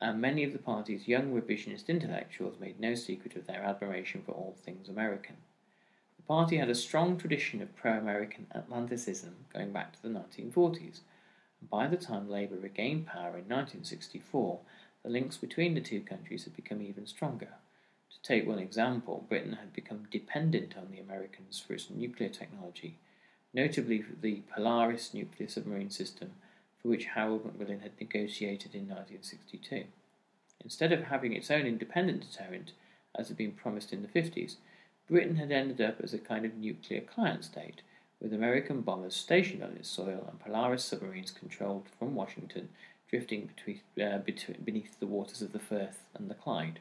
and 0.00 0.20
many 0.20 0.44
of 0.44 0.52
the 0.52 0.58
party's 0.58 1.08
young 1.08 1.32
revisionist 1.32 1.88
intellectuals 1.88 2.60
made 2.60 2.80
no 2.80 2.94
secret 2.94 3.36
of 3.36 3.46
their 3.46 3.62
admiration 3.62 4.22
for 4.22 4.32
all 4.32 4.56
things 4.64 4.88
American. 4.88 5.36
The 6.24 6.28
party 6.28 6.56
had 6.56 6.70
a 6.70 6.74
strong 6.74 7.18
tradition 7.18 7.60
of 7.60 7.76
pro 7.76 7.98
American 7.98 8.46
Atlanticism 8.54 9.44
going 9.52 9.72
back 9.72 9.92
to 9.92 10.00
the 10.00 10.08
1940s, 10.08 11.00
and 11.60 11.68
by 11.68 11.86
the 11.86 11.98
time 11.98 12.30
Labour 12.30 12.56
regained 12.56 13.06
power 13.06 13.36
in 13.36 13.46
1964, 13.46 14.60
the 15.02 15.10
links 15.10 15.36
between 15.36 15.74
the 15.74 15.82
two 15.82 16.00
countries 16.00 16.44
had 16.44 16.56
become 16.56 16.80
even 16.80 17.06
stronger. 17.06 17.50
To 18.10 18.22
take 18.22 18.46
one 18.46 18.58
example, 18.58 19.26
Britain 19.28 19.58
had 19.60 19.74
become 19.74 20.08
dependent 20.10 20.78
on 20.78 20.90
the 20.90 20.98
Americans 20.98 21.60
for 21.60 21.74
its 21.74 21.90
nuclear 21.90 22.30
technology, 22.30 22.96
notably 23.52 24.02
the 24.22 24.44
Polaris 24.50 25.12
nuclear 25.12 25.50
submarine 25.50 25.90
system, 25.90 26.32
for 26.80 26.88
which 26.88 27.04
Harold 27.04 27.44
Macmillan 27.44 27.80
had 27.80 28.00
negotiated 28.00 28.74
in 28.74 28.88
1962. 28.88 29.84
Instead 30.60 30.90
of 30.90 31.02
having 31.02 31.34
its 31.34 31.50
own 31.50 31.66
independent 31.66 32.22
deterrent, 32.22 32.72
as 33.14 33.28
had 33.28 33.36
been 33.36 33.52
promised 33.52 33.92
in 33.92 34.00
the 34.00 34.08
50s, 34.08 34.56
Britain 35.08 35.36
had 35.36 35.52
ended 35.52 35.80
up 35.80 36.00
as 36.02 36.14
a 36.14 36.18
kind 36.18 36.44
of 36.44 36.54
nuclear 36.54 37.00
client 37.00 37.44
state, 37.44 37.82
with 38.20 38.32
American 38.32 38.80
bombers 38.80 39.14
stationed 39.14 39.62
on 39.62 39.72
its 39.72 39.88
soil 39.88 40.26
and 40.28 40.40
Polaris 40.40 40.84
submarines 40.84 41.30
controlled 41.30 41.86
from 41.98 42.14
Washington 42.14 42.70
drifting 43.08 43.50
between, 43.54 43.80
uh, 44.02 44.18
beneath 44.64 44.98
the 44.98 45.06
waters 45.06 45.42
of 45.42 45.52
the 45.52 45.58
Firth 45.58 46.04
and 46.14 46.30
the 46.30 46.34
Clyde. 46.34 46.80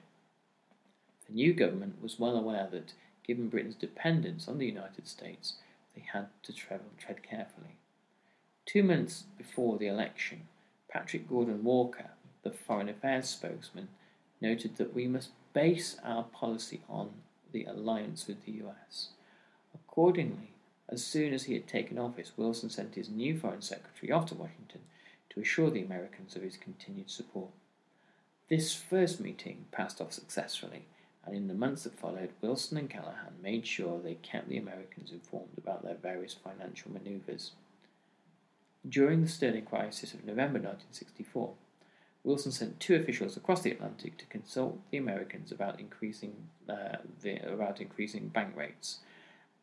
The 1.27 1.34
new 1.34 1.53
government 1.53 2.01
was 2.01 2.18
well 2.18 2.38
aware 2.38 2.68
that, 2.72 2.94
given 3.24 3.50
Britain's 3.50 3.75
dependence 3.75 4.48
on 4.48 4.58
the 4.58 4.65
United 4.65 5.08
States, 5.08 5.56
they 5.94 6.01
had 6.01 6.27
to 6.44 6.53
travel, 6.53 6.88
tread 6.98 7.24
carefully. 7.24 7.75
Two 8.65 8.84
months 8.84 9.25
before 9.38 9.77
the 9.77 9.88
election, 9.88 10.48
Patrick 10.89 11.30
Gordon 11.30 11.63
Walker, 11.63 12.12
the 12.44 12.51
Foreign 12.51 12.89
Affairs 12.89 13.30
spokesman, 13.30 13.89
noted 14.42 14.77
that 14.77 14.94
we 14.94 15.08
must 15.08 15.30
base 15.53 15.98
our 16.03 16.24
policy 16.24 16.82
on 16.89 17.12
the 17.53 17.63
alliance 17.63 18.27
with 18.27 18.45
the 18.45 18.51
US. 18.63 19.10
Accordingly, 19.74 20.50
as 20.89 21.05
soon 21.05 21.33
as 21.33 21.43
he 21.43 21.53
had 21.53 21.67
taken 21.67 21.98
office, 21.98 22.33
Wilson 22.36 22.69
sent 22.69 22.95
his 22.95 23.10
new 23.10 23.39
Foreign 23.39 23.62
Secretary 23.62 24.12
off 24.12 24.25
to 24.27 24.36
Washington 24.36 24.81
to 25.29 25.39
assure 25.39 25.72
the 25.72 25.81
Americans 25.81 26.36
of 26.36 26.41
his 26.41 26.57
continued 26.57 27.10
support. 27.10 27.51
This 28.50 28.75
first 28.75 29.19
meeting 29.19 29.65
passed 29.72 30.01
off 30.01 30.12
successfully, 30.12 30.86
and 31.25 31.36
in 31.36 31.48
the 31.48 31.53
months 31.53 31.86
that 31.86 31.98
followed, 31.98 32.31
Wilson 32.41 32.77
and 32.77 32.89
Callaghan 32.89 33.41
made 33.41 33.65
sure 33.65 34.00
they 34.00 34.15
kept 34.15 34.50
the 34.50 34.57
Americans 34.57 35.12
informed 35.12 35.57
about 35.57 35.83
their 35.83 35.95
various 35.95 36.33
financial 36.33 36.91
maneuvers. 36.91 37.51
During 38.88 39.22
the 39.22 39.29
sterling 39.29 39.65
crisis 39.65 40.13
of 40.13 40.25
November 40.25 40.60
1964, 40.60 41.53
Wilson 42.24 42.53
sent 42.53 42.80
two 42.80 42.96
officials 42.96 43.36
across 43.36 43.62
the 43.62 43.72
Atlantic 43.72 44.18
to 44.18 44.25
consult 44.25 44.80
the 44.92 44.98
Americans 44.98 45.51
about 45.51 45.80
increasing 45.80 46.34
uh, 46.70 46.98
the, 47.22 47.36
about 47.51 47.82
increasing 47.82 48.30
bank 48.30 48.56
rates. 48.56 49.00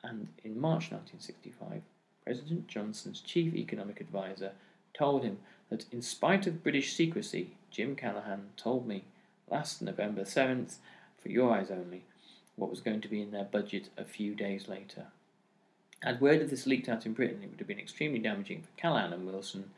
And 0.03 0.29
in 0.45 0.61
March 0.61 0.91
1965, 0.91 1.83
President 2.25 2.69
Johnson's 2.69 3.21
chief 3.21 3.55
economic 3.55 4.01
advisor 4.01 4.53
told 4.93 5.25
him 5.25 5.39
that 5.71 5.87
in 5.91 6.03
spite 6.03 6.47
of 6.47 6.63
British 6.63 6.93
secrecy, 6.93 7.57
Jim 7.71 7.97
Callaghan 7.97 8.51
told 8.57 8.87
me 8.87 9.05
last 9.51 9.81
November 9.81 10.23
7th, 10.23 10.77
for 11.19 11.31
your 11.31 11.53
eyes 11.53 11.71
only, 11.71 12.05
what 12.57 12.71
was 12.71 12.81
going 12.81 13.01
to 13.01 13.09
be 13.09 13.23
in 13.23 13.31
their 13.31 13.45
budget 13.45 13.89
a 13.97 14.05
few 14.05 14.35
days 14.35 14.69
later. 14.69 15.07
Had 16.03 16.21
word 16.21 16.43
of 16.43 16.51
this 16.51 16.67
leaked 16.67 16.89
out 16.89 17.07
in 17.07 17.15
Britain, 17.15 17.43
it 17.43 17.51
would 17.51 17.59
have 17.59 17.69
been 17.69 17.79
extremely 17.79 18.19
damaging 18.19 18.63
for 18.63 18.69
Callaghan 18.77 19.13
and 19.13 19.27
Wilson, 19.27 19.71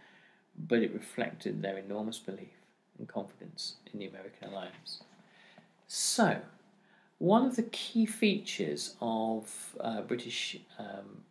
but 0.57 0.81
it 0.81 0.95
reflected 0.95 1.63
their 1.63 1.79
enormous 1.79 2.19
belief 2.19 2.62
and 2.99 3.09
confidence 3.09 3.77
in 3.93 3.99
the 3.99 4.07
American 4.07 4.49
alliance. 4.49 5.03
So, 5.87 6.39
one 7.19 7.45
of 7.47 7.57
the 7.57 7.63
key 7.65 8.07
features 8.07 8.97
of 9.01 9.77
uh, 9.81 10.01
British 10.03 10.57
um, 10.79 11.23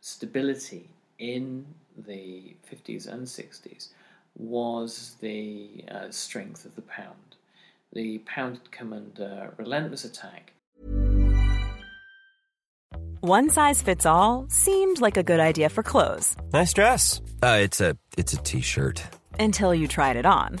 stability 0.00 0.88
in 1.18 1.66
the 1.96 2.54
50s 2.70 3.06
and 3.12 3.26
60s 3.26 3.88
was 4.36 5.16
the 5.20 5.84
uh, 5.90 6.10
strength 6.10 6.64
of 6.64 6.74
the 6.76 6.82
pound. 6.82 7.36
The 7.92 8.18
pound 8.18 8.58
had 8.58 8.70
come 8.70 8.92
under 8.92 9.54
relentless 9.56 10.04
attack. 10.04 10.52
One 13.20 13.50
size 13.50 13.82
fits 13.82 14.06
all 14.06 14.46
seemed 14.48 15.00
like 15.00 15.16
a 15.16 15.24
good 15.24 15.40
idea 15.40 15.68
for 15.68 15.82
clothes. 15.82 16.36
Nice 16.52 16.72
dress. 16.72 17.20
Uh, 17.42 17.58
it's 17.60 17.80
a 17.80 17.96
it's 18.16 18.32
a 18.32 18.36
t-shirt. 18.36 19.02
Until 19.40 19.74
you 19.74 19.88
tried 19.88 20.16
it 20.16 20.26
on. 20.26 20.60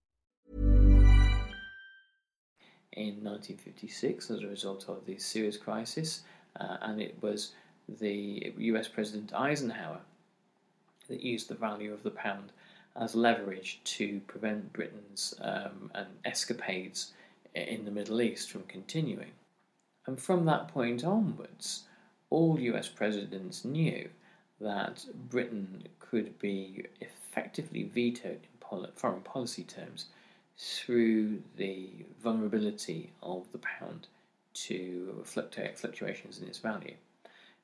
In 2.93 3.23
1956 3.23 4.31
as 4.31 4.41
a 4.41 4.47
result 4.47 4.85
of 4.87 5.05
the 5.05 5.17
Suez 5.17 5.57
Crisis, 5.57 6.21
uh, 6.59 6.77
and 6.81 7.01
it 7.01 7.15
was 7.21 7.53
the 7.99 8.53
US 8.57 8.87
President 8.87 9.33
Eisenhower 9.33 9.99
that 11.07 11.21
used 11.21 11.47
the 11.47 11.55
value 11.55 11.93
of 11.93 12.03
the 12.03 12.11
pound 12.11 12.51
as 12.95 13.15
leverage 13.15 13.79
to 13.83 14.19
prevent 14.27 14.73
Britain's 14.73 15.33
um, 15.41 15.91
and 15.95 16.07
escapades 16.25 17.13
in 17.55 17.85
the 17.85 17.91
Middle 17.91 18.21
East 18.21 18.51
from 18.51 18.63
continuing. 18.63 19.31
And 20.05 20.19
from 20.19 20.45
that 20.45 20.67
point 20.67 21.03
onwards, 21.03 21.83
all 22.29 22.59
US 22.59 22.87
presidents 22.87 23.63
knew 23.63 24.09
that 24.59 25.05
Britain 25.29 25.87
could 25.99 26.37
be 26.39 26.85
effectively 26.99 27.83
vetoed 27.83 28.41
in 28.43 28.87
foreign 28.95 29.21
policy 29.21 29.63
terms 29.63 30.05
through 30.61 31.41
the 31.57 31.89
vulnerability 32.21 33.11
of 33.23 33.51
the 33.51 33.57
pound 33.57 34.07
to 34.53 35.23
fluctuations 35.25 36.39
in 36.39 36.47
its 36.47 36.59
value. 36.59 36.93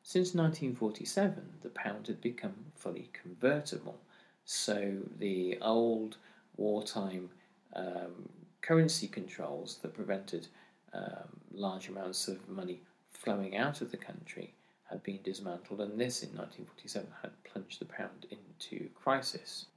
Since 0.01 0.33
1947, 0.33 1.59
the 1.61 1.69
pound 1.69 2.07
had 2.07 2.21
become 2.21 2.55
fully 2.75 3.11
convertible, 3.13 3.99
so 4.45 4.93
the 5.19 5.59
old 5.61 6.17
wartime 6.55 7.29
um, 7.75 8.29
currency 8.61 9.07
controls 9.07 9.77
that 9.83 9.93
prevented 9.93 10.47
um, 10.93 11.39
large 11.53 11.89
amounts 11.89 12.27
of 12.27 12.49
money 12.49 12.81
flowing 13.12 13.55
out 13.57 13.81
of 13.81 13.91
the 13.91 13.97
country 13.97 14.53
had 14.89 15.03
been 15.03 15.19
dismantled, 15.23 15.81
and 15.81 15.99
this 15.99 16.23
in 16.23 16.29
1947 16.29 17.07
had 17.21 17.43
plunged 17.43 17.79
the 17.79 17.86
pound 17.86 18.25
into 18.31 18.89
crisis. 18.95 19.67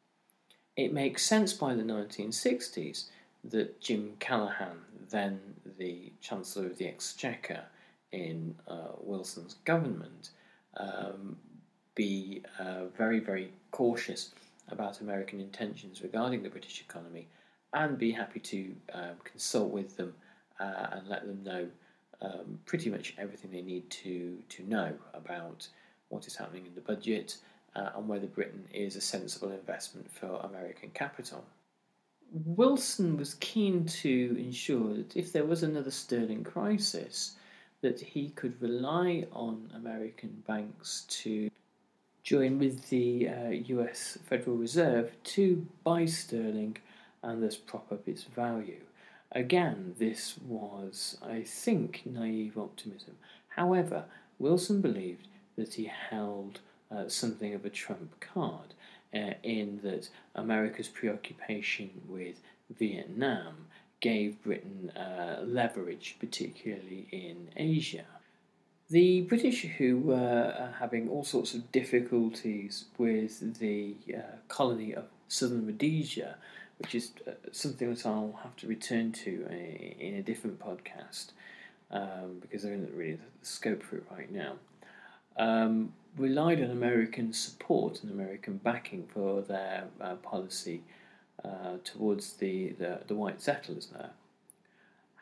It 0.77 0.93
makes 0.93 1.25
sense 1.25 1.53
by 1.53 1.75
the 1.75 1.83
1960s 1.83 3.07
that 3.45 3.81
Jim 3.81 4.15
Callaghan, 4.19 4.79
then 5.11 5.41
the 5.79 6.13
Chancellor 6.21 6.67
of 6.67 6.79
the 6.79 6.87
Exchequer 6.87 7.65
in 8.13 8.55
uh, 8.69 8.93
Wilson's 9.01 9.55
government, 9.65 10.31
um, 10.77 11.37
be 11.95 12.43
uh, 12.59 12.87
very, 12.97 13.21
very 13.21 13.53
cautious 13.73 14.31
about 14.69 15.01
American 15.01 15.41
intentions 15.41 16.03
regarding 16.03 16.43
the 16.43 16.49
British 16.49 16.81
economy 16.81 17.27
and 17.73 17.99
be 17.99 18.13
happy 18.13 18.41
to 18.41 18.75
um, 18.95 19.17
consult 19.25 19.71
with 19.71 19.97
them 19.97 20.15
uh, 20.59 20.87
and 20.93 21.09
let 21.09 21.27
them 21.27 21.43
know 21.43 21.67
um, 22.23 22.59
pretty 22.67 22.91
much 22.91 23.15
everything 23.19 23.51
they 23.51 23.63
need 23.63 23.89
to, 23.91 24.39
to 24.49 24.63
know 24.69 24.93
about 25.15 25.67
what 26.09 26.27
is 26.27 26.37
happening 26.37 26.67
in 26.67 26.75
the 26.75 26.81
budget 26.81 27.37
uh, 27.77 27.91
and 27.97 28.09
whether 28.09 28.27
Britain 28.27 28.65
is 28.73 28.97
a 28.97 29.01
sensible 29.01 29.51
investment 29.51 30.11
for 30.11 30.41
American 30.45 30.91
capital. 30.91 31.45
Wilson 32.33 33.17
was 33.17 33.35
keen 33.35 33.85
to 33.87 34.37
ensure 34.39 34.95
that 34.95 35.17
if 35.17 35.33
there 35.33 35.45
was 35.45 35.63
another 35.63 35.91
sterling 35.91 36.45
crisis, 36.45 37.37
that 37.81 38.01
he 38.01 38.29
could 38.31 38.61
rely 38.61 39.27
on 39.33 39.71
American 39.75 40.43
banks 40.47 41.05
to 41.09 41.51
join 42.23 42.59
with 42.59 42.89
the 42.91 43.29
uh, 43.29 43.49
US 43.49 44.19
Federal 44.29 44.57
Reserve 44.57 45.11
to 45.25 45.67
buy 45.83 46.05
sterling 46.05 46.77
and 47.23 47.43
thus 47.43 47.57
prop 47.57 47.91
up 47.91 48.07
its 48.07 48.25
value. 48.25 48.81
Again, 49.33 49.95
this 49.99 50.37
was, 50.47 51.17
I 51.23 51.43
think, 51.43 52.03
naive 52.05 52.59
optimism. 52.59 53.17
However, 53.49 54.05
Wilson 54.39 54.81
believed 54.81 55.29
that 55.57 55.75
he 55.75 55.85
held 55.85 56.61
uh, 56.95 57.09
something 57.09 57.55
of 57.55 57.65
a 57.65 57.71
trump 57.71 58.21
card 58.21 58.75
uh, 59.15 59.35
in 59.43 59.81
that 59.83 60.09
America's 60.35 60.89
preoccupation 60.89 61.91
with 62.09 62.41
Vietnam 62.79 63.67
gave 64.01 64.43
Britain 64.43 64.91
uh, 64.97 65.43
leverage, 65.45 66.17
particularly 66.19 67.07
in 67.11 67.49
Asia. 67.57 68.05
The 68.89 69.23
British, 69.23 69.63
who 69.63 69.99
were 69.99 70.55
uh, 70.59 70.79
having 70.79 71.09
all 71.09 71.23
sorts 71.23 71.55
of 71.55 71.71
difficulties 71.71 72.87
with 72.99 73.59
the 73.61 73.95
uh, 74.17 74.37
colony 74.49 74.95
of 74.95 75.05
southern 75.29 75.67
Rhodesia, 75.67 76.37
which 76.79 76.95
is 76.95 77.13
something 77.53 77.93
that 77.93 78.07
I'll 78.07 78.41
have 78.43 78.57
to 78.57 78.67
return 78.67 79.13
to 79.13 79.47
in 80.01 80.15
a 80.15 80.23
different 80.23 80.59
podcast 80.59 81.33
um, 81.91 82.39
because 82.41 82.63
there 82.63 82.75
isn't 82.75 82.95
really 82.95 83.15
the 83.15 83.47
scope 83.47 83.83
for 83.83 83.97
it 83.97 84.05
right 84.11 84.31
now, 84.31 84.55
um, 85.37 85.93
relied 86.17 86.63
on 86.63 86.71
American 86.71 87.33
support 87.33 88.03
and 88.03 88.11
American 88.11 88.57
backing 88.59 89.07
for 89.13 89.43
their 89.43 89.85
uh, 90.01 90.17
policy 90.17 90.83
uh, 91.45 91.77
towards 91.85 92.35
the, 92.35 92.71
the, 92.79 93.01
the, 93.07 93.15
white 93.15 93.41
settlers 93.41 93.87
there. 93.87 94.11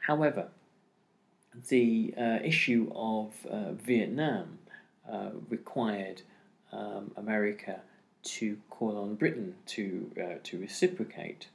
However, 0.07 0.49
the 1.69 2.15
uh, 2.17 2.39
issue 2.43 2.91
of 2.95 3.35
uh, 3.49 3.73
Vietnam 3.73 4.59
uh, 5.11 5.31
required 5.49 6.23
um, 6.73 7.13
America 7.17 7.81
to 8.23 8.59
call 8.69 8.99
on 8.99 9.15
Britain 9.15 9.55
to, 9.67 10.11
uh, 10.21 10.35
to 10.43 10.59
reciprocate. 10.59 11.49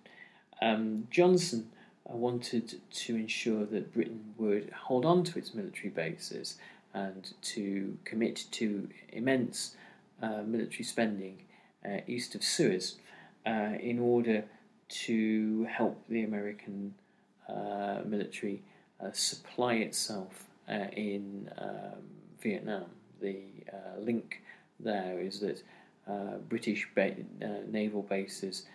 Um, 0.62 1.08
Johnson 1.12 1.70
wanted 2.06 2.80
to 2.92 3.16
ensure 3.16 3.66
that 3.66 3.94
Britain 3.94 4.34
would 4.38 4.72
hold 4.72 5.06
on 5.06 5.24
to 5.26 5.40
its 5.40 5.54
military 5.54 5.90
bases 5.90 6.58
and 6.94 7.34
to 7.42 7.98
commit 8.06 8.46
to 8.52 8.88
immense 9.12 9.76
uh, 10.22 10.42
military 10.46 10.84
spending 10.84 11.44
uh, 11.86 11.98
east 12.08 12.36
of 12.36 12.44
Suez 12.44 12.96
uh, 13.46 13.74
in 13.80 14.00
order 14.00 14.46
to 14.88 15.68
help 15.70 16.04
the 16.08 16.24
American 16.24 16.94
uh, 17.50 18.00
military 18.06 18.62
uh, 19.04 19.12
supply 19.12 19.74
itself 19.76 20.46
uh, 20.70 20.86
in 20.96 21.50
um, 21.58 22.04
Vietnam. 22.42 22.86
The 23.22 23.42
link 24.00 24.42
there 24.80 25.20
is 25.20 25.40
that 25.40 25.64
British 26.50 26.88
ba- 26.94 27.16
naval 27.70 28.02
bases 28.02 28.66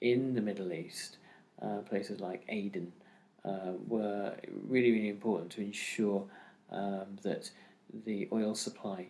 in 0.00 0.34
the 0.34 0.40
Middle 0.40 0.72
East, 0.72 1.18
places 1.90 2.20
like 2.20 2.42
Aden, 2.48 2.92
were 3.86 4.34
really, 4.66 4.92
really 4.92 5.10
important 5.10 5.50
to 5.52 5.60
ensure 5.60 6.24
um, 6.70 7.18
that 7.22 7.50
the 8.04 8.28
oil 8.32 8.54
supply 8.54 9.06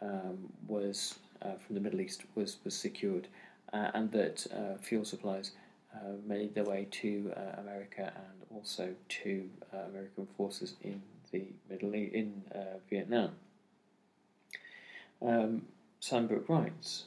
um, 0.00 0.52
was 0.66 1.18
uh, 1.42 1.54
from 1.64 1.74
the 1.74 1.80
Middle 1.80 2.00
East 2.00 2.22
was 2.34 2.56
was 2.64 2.76
secured, 2.76 3.28
uh, 3.72 3.90
and 3.94 4.10
that 4.12 4.46
uh, 4.52 4.78
fuel 4.78 5.04
supplies 5.04 5.52
uh, 5.94 6.12
made 6.26 6.54
their 6.54 6.64
way 6.64 6.86
to 6.90 7.32
uh, 7.36 7.60
America 7.60 8.12
and 8.14 8.56
also 8.56 8.94
to 9.08 9.48
American 9.88 10.26
forces 10.36 10.74
in 10.82 11.02
the 11.30 11.44
Middle 11.68 11.94
in 11.94 12.42
Vietnam. 12.90 13.30
Um, 15.20 15.62
Sandbrook 16.00 16.48
writes 16.48 17.04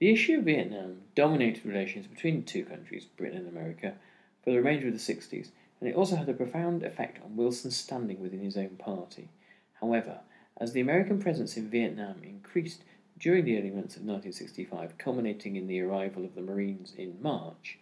The 0.00 0.10
issue 0.10 0.38
of 0.38 0.44
Vietnam 0.44 1.02
dominated 1.14 1.64
relations 1.64 2.06
between 2.06 2.40
the 2.40 2.46
two 2.46 2.64
countries, 2.64 3.04
Britain 3.04 3.38
and 3.38 3.48
America, 3.48 3.94
for 4.42 4.50
the 4.50 4.56
remainder 4.56 4.88
of 4.88 4.92
the 4.92 5.14
60s, 5.14 5.50
and 5.80 5.88
it 5.88 5.94
also 5.94 6.16
had 6.16 6.28
a 6.28 6.34
profound 6.34 6.82
effect 6.82 7.22
on 7.24 7.36
Wilson's 7.36 7.76
standing 7.76 8.20
within 8.20 8.40
his 8.40 8.56
own 8.56 8.76
party. 8.78 9.28
However, 9.86 10.18
as 10.56 10.72
the 10.72 10.80
American 10.80 11.20
presence 11.22 11.56
in 11.56 11.70
Vietnam 11.70 12.16
increased 12.24 12.82
during 13.20 13.44
the 13.44 13.56
early 13.56 13.70
months 13.70 13.94
of 13.94 14.02
1965, 14.02 14.98
culminating 14.98 15.54
in 15.54 15.68
the 15.68 15.80
arrival 15.80 16.24
of 16.24 16.34
the 16.34 16.40
Marines 16.40 16.92
in 16.98 17.22
March, 17.22 17.78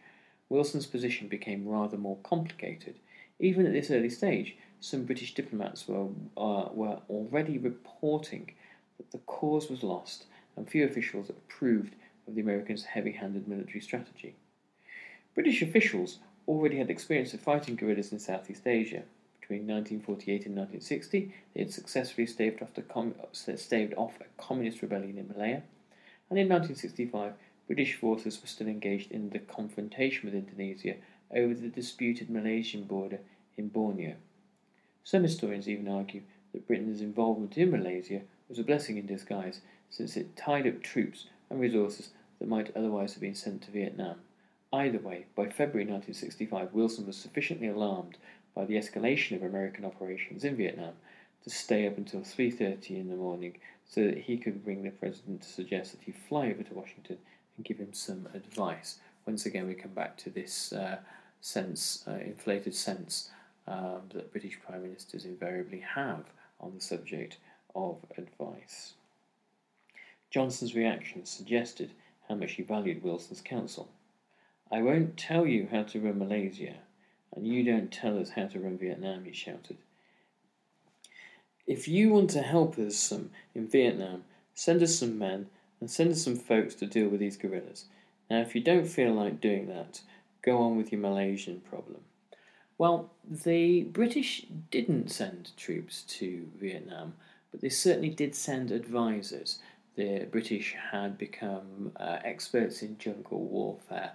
Wilson's 0.50 0.84
position 0.84 1.28
became 1.28 1.66
rather 1.66 1.96
more 1.96 2.18
complicated. 2.22 2.96
Even 3.38 3.64
at 3.64 3.72
this 3.72 3.90
early 3.90 4.10
stage, 4.10 4.54
some 4.80 5.04
British 5.06 5.32
diplomats 5.32 5.88
were, 5.88 6.08
uh, 6.36 6.68
were 6.74 6.98
already 7.08 7.56
reporting 7.56 8.52
that 8.98 9.10
the 9.10 9.24
cause 9.24 9.70
was 9.70 9.82
lost, 9.82 10.26
and 10.56 10.68
few 10.68 10.84
officials 10.84 11.30
approved 11.30 11.94
of 12.28 12.34
the 12.34 12.42
Americans' 12.42 12.84
heavy 12.84 13.12
handed 13.12 13.48
military 13.48 13.80
strategy. 13.80 14.34
British 15.34 15.62
officials 15.62 16.18
already 16.46 16.76
had 16.76 16.90
experience 16.90 17.32
of 17.32 17.40
fighting 17.40 17.76
guerrillas 17.76 18.12
in 18.12 18.18
Southeast 18.18 18.66
Asia. 18.66 19.04
Between 19.44 19.66
1948 19.66 20.46
and 20.46 20.57
1960, 20.57 21.35
they 21.52 21.61
had 21.61 21.70
successfully 21.70 22.26
staved 22.26 22.62
off, 22.62 22.70
com- 22.88 23.14
staved 23.35 23.92
off 23.92 24.18
a 24.18 24.42
communist 24.42 24.80
rebellion 24.80 25.18
in 25.18 25.28
Malaya, 25.28 25.61
and 26.30 26.38
in 26.38 26.48
1965, 26.48 27.35
British 27.66 27.94
forces 27.94 28.40
were 28.40 28.46
still 28.46 28.68
engaged 28.68 29.12
in 29.12 29.28
the 29.28 29.38
confrontation 29.38 30.24
with 30.24 30.35
Indonesia 30.35 30.94
over 31.30 31.52
the 31.52 31.68
disputed 31.68 32.30
Malaysian 32.30 32.85
border 32.85 33.20
in 33.59 33.68
Borneo. 33.68 34.14
Some 35.02 35.24
historians 35.24 35.68
even 35.68 35.88
argue 35.88 36.22
that 36.54 36.66
Britain's 36.66 37.02
involvement 37.02 37.59
in 37.59 37.70
Malaysia 37.70 38.22
was 38.48 38.59
a 38.59 38.64
blessing 38.64 38.96
in 38.96 39.04
disguise, 39.04 39.61
since 39.90 40.16
it 40.16 40.37
tied 40.37 40.66
up 40.66 40.83
troops 40.83 41.26
and 41.50 41.61
resources 41.61 42.12
that 42.38 42.48
might 42.48 42.74
otherwise 42.74 43.12
have 43.12 43.20
been 43.20 43.35
sent 43.35 43.61
to 43.64 43.70
Vietnam. 43.70 44.20
Either 44.72 44.98
way, 44.98 45.26
by 45.37 45.50
February 45.50 45.85
1965, 45.85 46.72
Wilson 46.72 47.07
was 47.07 47.18
sufficiently 47.18 47.68
alarmed 47.68 48.16
by 48.54 48.64
the 48.64 48.74
escalation 48.74 49.36
of 49.36 49.42
American 49.42 49.84
operations 49.84 50.44
in 50.44 50.56
Vietnam 50.56 50.94
to 51.42 51.50
stay 51.50 51.86
up 51.86 51.98
until 51.98 52.22
3:30 52.22 52.98
in 52.98 53.08
the 53.08 53.16
morning 53.16 53.58
so 53.84 54.04
that 54.04 54.18
he 54.18 54.38
could 54.38 54.64
bring 54.64 54.82
the 54.82 54.90
president 54.90 55.42
to 55.42 55.48
suggest 55.48 55.92
that 55.92 56.02
he 56.02 56.12
fly 56.12 56.50
over 56.50 56.62
to 56.62 56.74
Washington 56.74 57.18
and 57.56 57.64
give 57.64 57.78
him 57.78 57.92
some 57.92 58.28
advice. 58.34 58.98
Once 59.26 59.46
again, 59.46 59.66
we 59.66 59.74
come 59.74 59.92
back 59.92 60.16
to 60.16 60.30
this 60.30 60.72
uh, 60.72 60.98
sense, 61.40 62.04
uh, 62.08 62.12
inflated 62.12 62.74
sense 62.74 63.30
um, 63.66 64.02
that 64.10 64.32
British 64.32 64.60
prime 64.60 64.82
ministers 64.82 65.24
invariably 65.24 65.80
have 65.80 66.24
on 66.60 66.74
the 66.74 66.80
subject 66.80 67.38
of 67.74 67.98
advice. 68.16 68.94
Johnson's 70.30 70.74
reaction 70.74 71.24
suggested 71.24 71.92
how 72.28 72.34
much 72.34 72.52
he 72.52 72.62
valued 72.62 73.02
Wilson's 73.02 73.40
counsel. 73.40 73.88
I 74.72 74.82
won't 74.82 75.16
tell 75.16 75.46
you 75.46 75.68
how 75.70 75.82
to 75.84 76.00
run 76.00 76.18
Malaysia, 76.18 76.76
and 77.35 77.47
you 77.47 77.62
don't 77.64 77.92
tell 77.92 78.18
us 78.18 78.31
how 78.31 78.47
to 78.47 78.61
run 78.61 78.79
Vietnam, 78.79 79.25
he 79.25 79.33
shouted. 79.33 79.77
If 81.66 81.88
you 81.88 82.11
want 82.11 82.31
to 82.31 82.42
help 82.42 82.79
us 82.79 82.97
some 82.97 83.31
in 83.55 83.68
Vietnam, 83.68 84.25
send 84.55 84.83
us 84.83 84.99
some 84.99 85.18
men 85.18 85.47
and 85.81 85.90
send 85.90 86.12
us 86.12 86.23
some 86.23 86.37
folks 86.37 86.75
to 86.77 86.87
deal 86.87 87.09
with 87.09 87.20
these 87.20 87.37
guerrillas. 87.37 87.87
Now, 88.31 88.40
if 88.40 88.55
you 88.55 88.61
don't 88.61 88.87
feel 88.87 89.12
like 89.12 89.40
doing 89.40 89.66
that, 89.68 90.01
go 90.42 90.59
on 90.59 90.77
with 90.77 90.92
your 90.92 91.01
Malaysian 91.01 91.61
problem. 91.61 92.01
Well, 92.77 93.11
the 93.29 93.83
British 93.85 94.47
didn't 94.70 95.11
send 95.11 95.57
troops 95.57 96.03
to 96.18 96.49
Vietnam, 96.59 97.14
but 97.51 97.61
they 97.61 97.68
certainly 97.68 98.11
did 98.11 98.35
send 98.35 98.70
advisors. 98.70 99.59
The 99.97 100.27
British 100.31 100.75
had 100.92 101.16
become 101.16 101.92
uh, 101.97 102.18
experts 102.25 102.83
in 102.83 102.99
jungle 102.99 103.44
warfare 103.44 104.12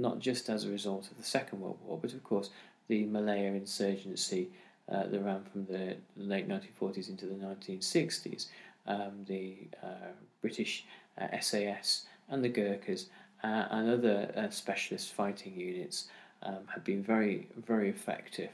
not 0.00 0.18
just 0.18 0.48
as 0.48 0.64
a 0.64 0.70
result 0.70 1.10
of 1.10 1.16
the 1.16 1.22
Second 1.22 1.60
World 1.60 1.78
War, 1.84 1.98
but 2.00 2.12
of 2.12 2.22
course 2.24 2.50
the 2.88 3.04
Malaya 3.06 3.52
insurgency 3.52 4.50
uh, 4.90 5.06
that 5.06 5.20
ran 5.20 5.44
from 5.44 5.66
the 5.66 5.96
late 6.16 6.48
1940s 6.48 7.08
into 7.08 7.26
the 7.26 7.34
1960s, 7.34 8.46
um, 8.86 9.24
the 9.26 9.56
uh, 9.82 10.12
British 10.40 10.84
uh, 11.20 11.28
SAS 11.40 12.06
and 12.28 12.42
the 12.42 12.48
Gurkhas 12.48 13.06
uh, 13.44 13.66
and 13.70 13.90
other 13.90 14.32
uh, 14.36 14.50
specialist 14.50 15.12
fighting 15.12 15.54
units 15.54 16.08
um, 16.42 16.66
had 16.66 16.84
been 16.84 17.02
very, 17.02 17.48
very 17.66 17.88
effective 17.88 18.50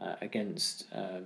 uh, 0.00 0.14
against 0.20 0.86
um, 0.92 1.24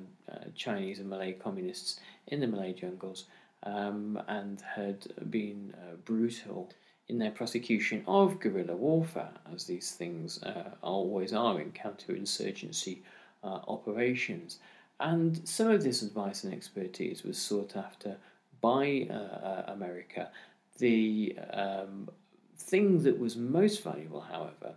Chinese 0.54 0.98
and 0.98 1.08
Malay 1.08 1.32
communists 1.32 2.00
in 2.26 2.40
the 2.40 2.46
Malay 2.46 2.72
jungles 2.72 3.24
um, 3.62 4.20
and 4.28 4.60
had 4.60 5.06
been 5.30 5.74
brutal 6.04 6.70
in 7.08 7.18
their 7.18 7.30
prosecution 7.30 8.02
of 8.06 8.38
guerrilla 8.38 8.76
warfare, 8.76 9.32
as 9.52 9.64
these 9.64 9.92
things 9.92 10.42
uh, 10.42 10.70
always 10.82 11.32
are 11.32 11.60
in 11.60 11.72
counterinsurgency 11.72 12.98
uh, 13.42 13.60
operations. 13.66 14.58
And 15.00 15.46
some 15.48 15.70
of 15.70 15.82
this 15.82 16.02
advice 16.02 16.44
and 16.44 16.52
expertise 16.52 17.22
was 17.22 17.38
sought 17.38 17.76
after 17.76 18.16
by 18.60 19.06
uh, 19.08 19.14
uh 19.14 19.64
America. 19.68 20.30
The 20.78 21.38
um, 21.52 22.10
thing 22.56 23.02
that 23.04 23.18
was 23.18 23.36
most 23.36 23.82
valuable, 23.82 24.20
however, 24.20 24.74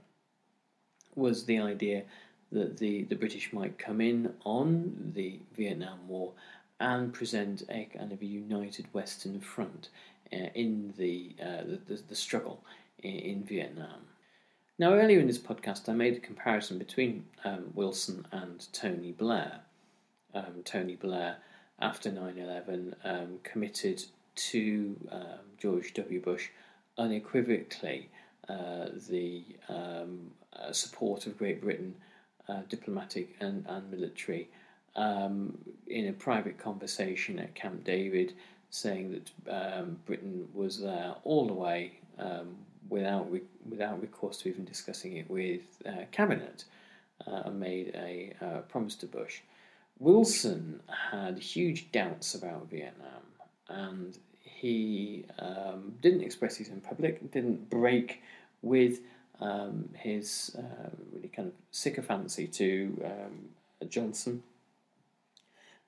was 1.15 1.45
the 1.45 1.59
idea 1.59 2.03
that 2.51 2.77
the, 2.77 3.03
the 3.05 3.15
British 3.15 3.51
might 3.53 3.77
come 3.77 4.01
in 4.01 4.33
on 4.45 5.11
the 5.15 5.39
Vietnam 5.55 6.07
War 6.07 6.33
and 6.79 7.13
present 7.13 7.63
a 7.69 7.85
kind 7.85 8.11
of 8.11 8.21
a 8.21 8.25
united 8.25 8.85
Western 8.93 9.39
front 9.39 9.89
in 10.31 10.93
the, 10.97 11.35
uh, 11.41 11.63
the, 11.87 12.01
the, 12.07 12.15
struggle 12.15 12.63
in, 13.03 13.11
in, 13.11 13.43
Vietnam. 13.43 14.01
Now, 14.79 14.93
earlier 14.93 15.19
in 15.19 15.27
this 15.27 15.37
podcast, 15.37 15.89
I 15.89 15.93
made 15.93 16.15
a 16.15 16.19
comparison 16.19 16.77
between 16.77 17.25
um, 17.43 17.71
Wilson 17.73 18.25
and 18.31 18.65
Tony 18.73 19.11
Blair. 19.11 19.61
Um, 20.33 20.63
Tony 20.63 20.95
Blair, 20.95 21.37
after 21.79 22.11
9 22.11 22.37
11, 22.37 22.95
um, 23.03 23.39
committed 23.43 24.03
to 24.35 24.95
um, 25.11 25.39
George 25.57 25.93
W. 25.93 26.21
Bush 26.21 26.49
unequivocally 26.97 28.09
uh, 28.49 28.87
the 29.09 29.43
um, 29.69 30.31
uh, 30.53 30.71
support 30.71 31.27
of 31.27 31.37
Great 31.37 31.61
Britain, 31.61 31.95
uh, 32.49 32.61
diplomatic 32.69 33.35
and, 33.39 33.65
and 33.67 33.89
military. 33.91 34.49
Um, 34.95 35.57
in 35.87 36.07
a 36.09 36.13
private 36.13 36.57
conversation 36.57 37.39
at 37.39 37.55
Camp 37.55 37.83
David, 37.85 38.33
saying 38.71 39.21
that 39.47 39.77
um, 39.77 39.99
Britain 40.05 40.47
was 40.53 40.79
there 40.79 41.13
all 41.23 41.45
the 41.45 41.53
way 41.53 41.99
um, 42.17 42.55
without 42.89 43.31
re- 43.31 43.41
without 43.69 44.01
recourse 44.01 44.37
to 44.37 44.49
even 44.49 44.65
discussing 44.65 45.17
it 45.17 45.29
with 45.29 45.61
uh, 45.85 46.05
cabinet, 46.11 46.65
uh, 47.27 47.43
and 47.45 47.59
made 47.59 47.91
a 47.95 48.33
uh, 48.41 48.61
promise 48.61 48.95
to 48.95 49.05
Bush. 49.05 49.41
Wilson 49.99 50.79
had 51.11 51.37
huge 51.37 51.91
doubts 51.91 52.33
about 52.33 52.69
Vietnam, 52.71 53.21
and 53.69 54.17
he 54.39 55.25
um, 55.37 55.93
didn't 56.01 56.21
express 56.21 56.57
these 56.57 56.69
in 56.69 56.81
public, 56.81 57.31
didn't 57.31 57.69
break 57.69 58.21
with 58.61 59.01
um, 59.41 59.89
his 59.95 60.55
uh, 60.57 60.89
really 61.13 61.27
kind 61.27 61.49
of 61.49 61.53
sycophancy 61.71 62.47
to 62.47 63.03
um, 63.05 63.89
Johnson 63.89 64.43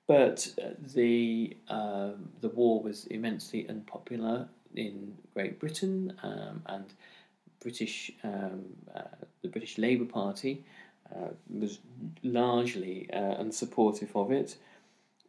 but 0.06 0.48
uh, 0.62 0.70
the 0.94 1.56
um, 1.68 2.30
the 2.40 2.48
war 2.48 2.82
was 2.82 3.06
immensely 3.06 3.68
unpopular 3.68 4.48
in 4.74 5.16
Great 5.32 5.58
Britain, 5.58 6.12
um, 6.22 6.62
and 6.66 6.84
British 7.60 8.12
um, 8.22 8.64
uh, 8.94 9.02
the 9.42 9.48
British 9.48 9.78
Labour 9.78 10.04
Party 10.04 10.64
uh, 11.14 11.28
was 11.48 11.78
largely 12.22 13.08
uh, 13.12 13.42
unsupportive 13.42 14.14
of 14.14 14.30
it, 14.30 14.56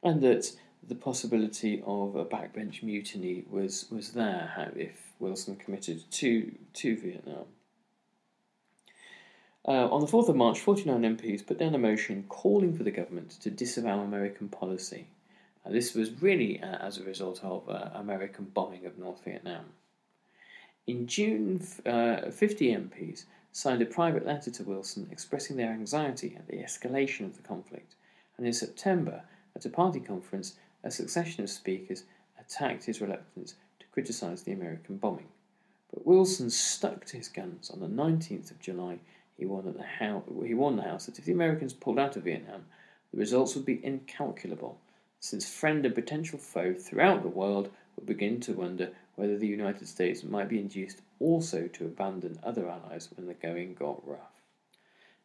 and 0.04 0.22
that 0.22 0.52
the 0.88 0.96
possibility 0.96 1.82
of 1.86 2.16
a 2.16 2.26
backbench 2.26 2.84
mutiny 2.84 3.46
was 3.50 3.86
was 3.90 4.12
there 4.12 4.72
if 4.76 5.14
Wilson 5.20 5.56
committed 5.56 6.04
to 6.12 6.52
to 6.74 6.98
Vietnam. 6.98 7.46
Uh, 9.68 9.90
on 9.90 10.00
the 10.00 10.08
4th 10.08 10.30
of 10.30 10.36
March, 10.36 10.60
49 10.60 11.18
MPs 11.18 11.46
put 11.46 11.58
down 11.58 11.74
a 11.74 11.80
motion 11.80 12.24
calling 12.30 12.78
for 12.78 12.84
the 12.84 12.92
government 12.92 13.32
to 13.42 13.50
disavow 13.50 14.00
American 14.00 14.48
policy. 14.48 15.08
Uh, 15.66 15.72
this 15.72 15.96
was 15.96 16.22
really 16.22 16.62
uh, 16.62 16.78
as 16.78 17.00
a 17.00 17.04
result 17.04 17.40
of 17.44 17.68
uh, 17.68 17.90
American 17.96 18.46
bombing 18.46 18.86
of 18.86 19.00
North 19.00 19.24
Vietnam. 19.24 19.66
In 20.86 21.08
June, 21.08 21.66
uh, 21.84 22.30
50 22.30 22.76
MPs 22.76 23.24
signed 23.52 23.82
a 23.82 23.88
private 23.88 24.24
letter 24.24 24.52
to 24.52 24.64
Wilson 24.64 25.08
expressing 25.12 25.58
their 25.58 25.72
anxiety 25.72 26.36
at 26.38 26.48
the 26.48 26.58
escalation 26.58 27.26
of 27.26 27.36
the 27.36 27.48
conflict, 27.48 27.96
and 28.38 28.46
in 28.46 28.54
September, 28.54 29.24
at 29.56 29.66
a 29.66 29.70
party 29.70 30.00
conference, 30.00 30.58
a 30.84 30.92
succession 30.92 31.44
of 31.44 31.50
speakers 31.50 32.04
attacked 32.40 32.84
his 32.86 33.02
reluctance 33.02 33.56
to 33.80 33.88
criticise 33.92 34.44
the 34.44 34.52
American 34.52 34.98
bombing. 34.98 35.30
But 35.92 36.06
Wilson 36.06 36.52
stuck 36.52 37.06
to 37.06 37.18
his 37.18 37.30
guns. 37.30 37.72
On 37.72 37.80
the 37.80 37.88
19th 37.88 38.52
of 38.52 38.60
July, 38.60 39.00
he 39.38 39.46
warned, 39.46 39.68
that 39.68 39.78
the 39.78 39.84
House, 39.84 40.24
he 40.46 40.54
warned 40.54 40.80
the 40.80 40.84
House 40.84 41.06
that 41.06 41.20
if 41.20 41.26
the 41.26 41.32
Americans 41.32 41.74
pulled 41.74 42.00
out 42.00 42.16
of 42.16 42.24
Vietnam, 42.24 42.66
the 43.12 43.20
results 43.20 43.56
would 43.56 43.66
be 43.66 43.84
incalculable, 43.84 44.80
since 45.20 45.50
friend 45.50 45.86
and 45.86 45.96
potential 45.96 46.40
foe 46.40 46.74
throughout 46.74 47.22
the 47.22 47.30
world 47.30 47.70
would 47.96 48.06
begin 48.06 48.40
to 48.42 48.54
wonder 48.54 48.92
whether 49.16 49.38
the 49.38 49.48
United 49.48 49.88
States 49.88 50.24
might 50.24 50.50
be 50.50 50.60
induced 50.60 51.02
also 51.20 51.68
to 51.68 51.86
abandon 51.86 52.40
other 52.44 52.70
allies 52.70 53.10
when 53.16 53.28
the 53.28 53.34
going 53.34 53.74
got 53.74 54.06
rough. 54.08 54.20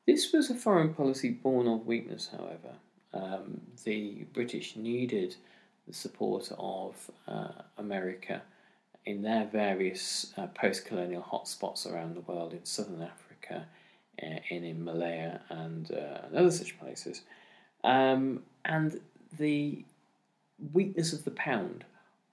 This 0.07 0.33
was 0.33 0.51
a 0.51 0.55
foreign 0.55 0.94
policy 0.94 1.31
born 1.31 1.66
of 1.66 1.87
weakness, 1.87 2.31
however. 2.37 2.75
Um, 3.12 3.61
the 3.85 4.25
British 4.33 4.77
needed 4.77 5.37
the 5.87 5.92
support 5.92 6.51
of 6.59 7.11
uh, 7.27 7.62
America 7.79 8.42
in 9.05 9.23
their 9.23 9.46
various 9.46 10.33
uh, 10.37 10.46
post 10.49 10.85
colonial 10.85 11.23
hotspots 11.23 11.90
around 11.90 12.14
the 12.14 12.20
world 12.20 12.53
in 12.53 12.64
southern 12.64 13.03
Africa, 13.03 13.66
in, 14.21 14.65
in 14.65 14.85
Malaya, 14.85 15.41
and, 15.49 15.91
uh, 15.93 16.27
and 16.27 16.37
other 16.37 16.51
such 16.51 16.79
places. 16.79 17.23
Um, 17.85 18.43
and 18.65 19.01
the 19.39 19.85
weakness 20.73 21.13
of 21.13 21.25
the 21.25 21.31
pound 21.31 21.85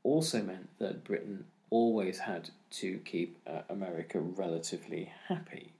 also 0.04 0.42
meant 0.42 0.70
that 0.80 1.04
Britain 1.04 1.46
always 1.70 2.20
had 2.20 2.50
to 2.70 2.98
keep 3.00 3.38
uh, 3.48 3.62
America 3.70 4.20
relatively 4.20 5.12
happy. 5.28 5.72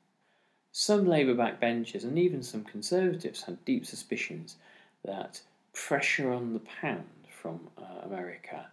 Some 0.72 1.08
Labour 1.08 1.34
backbenchers 1.34 2.04
and 2.04 2.20
even 2.20 2.44
some 2.44 2.64
Conservatives 2.64 3.44
had 3.44 3.64
deep 3.66 3.86
suspicions 3.86 4.58
that 5.04 5.42
pressure 5.74 6.32
on 6.32 6.54
the 6.54 6.60
pound 6.82 7.06
from 7.30 7.60
uh, 7.78 8.06
America 8.06 8.68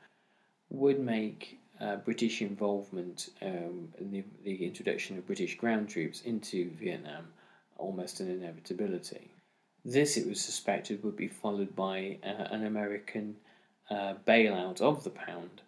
would 0.71 1.01
make 1.01 1.59
uh, 1.85 1.97
British 1.97 2.41
involvement 2.41 3.29
um, 3.43 3.89
the, 4.01 4.25
the, 4.43 4.65
introduction 4.65 5.19
of 5.19 5.27
British 5.27 5.57
ground 5.57 5.89
troops 5.89 6.23
into 6.23 6.71
Vietnam 6.71 7.27
almost 7.77 8.21
an 8.21 8.31
inevitability. 8.31 9.31
This, 9.85 10.17
it 10.17 10.27
was 10.27 10.41
suspected, 10.41 11.05
would 11.05 11.17
be 11.17 11.29
followed 11.29 11.77
by 11.77 12.17
uh, 12.25 12.45
an 12.51 12.65
American 12.65 13.37
uh, 13.91 14.15
bailout 14.27 14.81
of 14.81 15.05
the 15.05 15.11
pound 15.11 15.61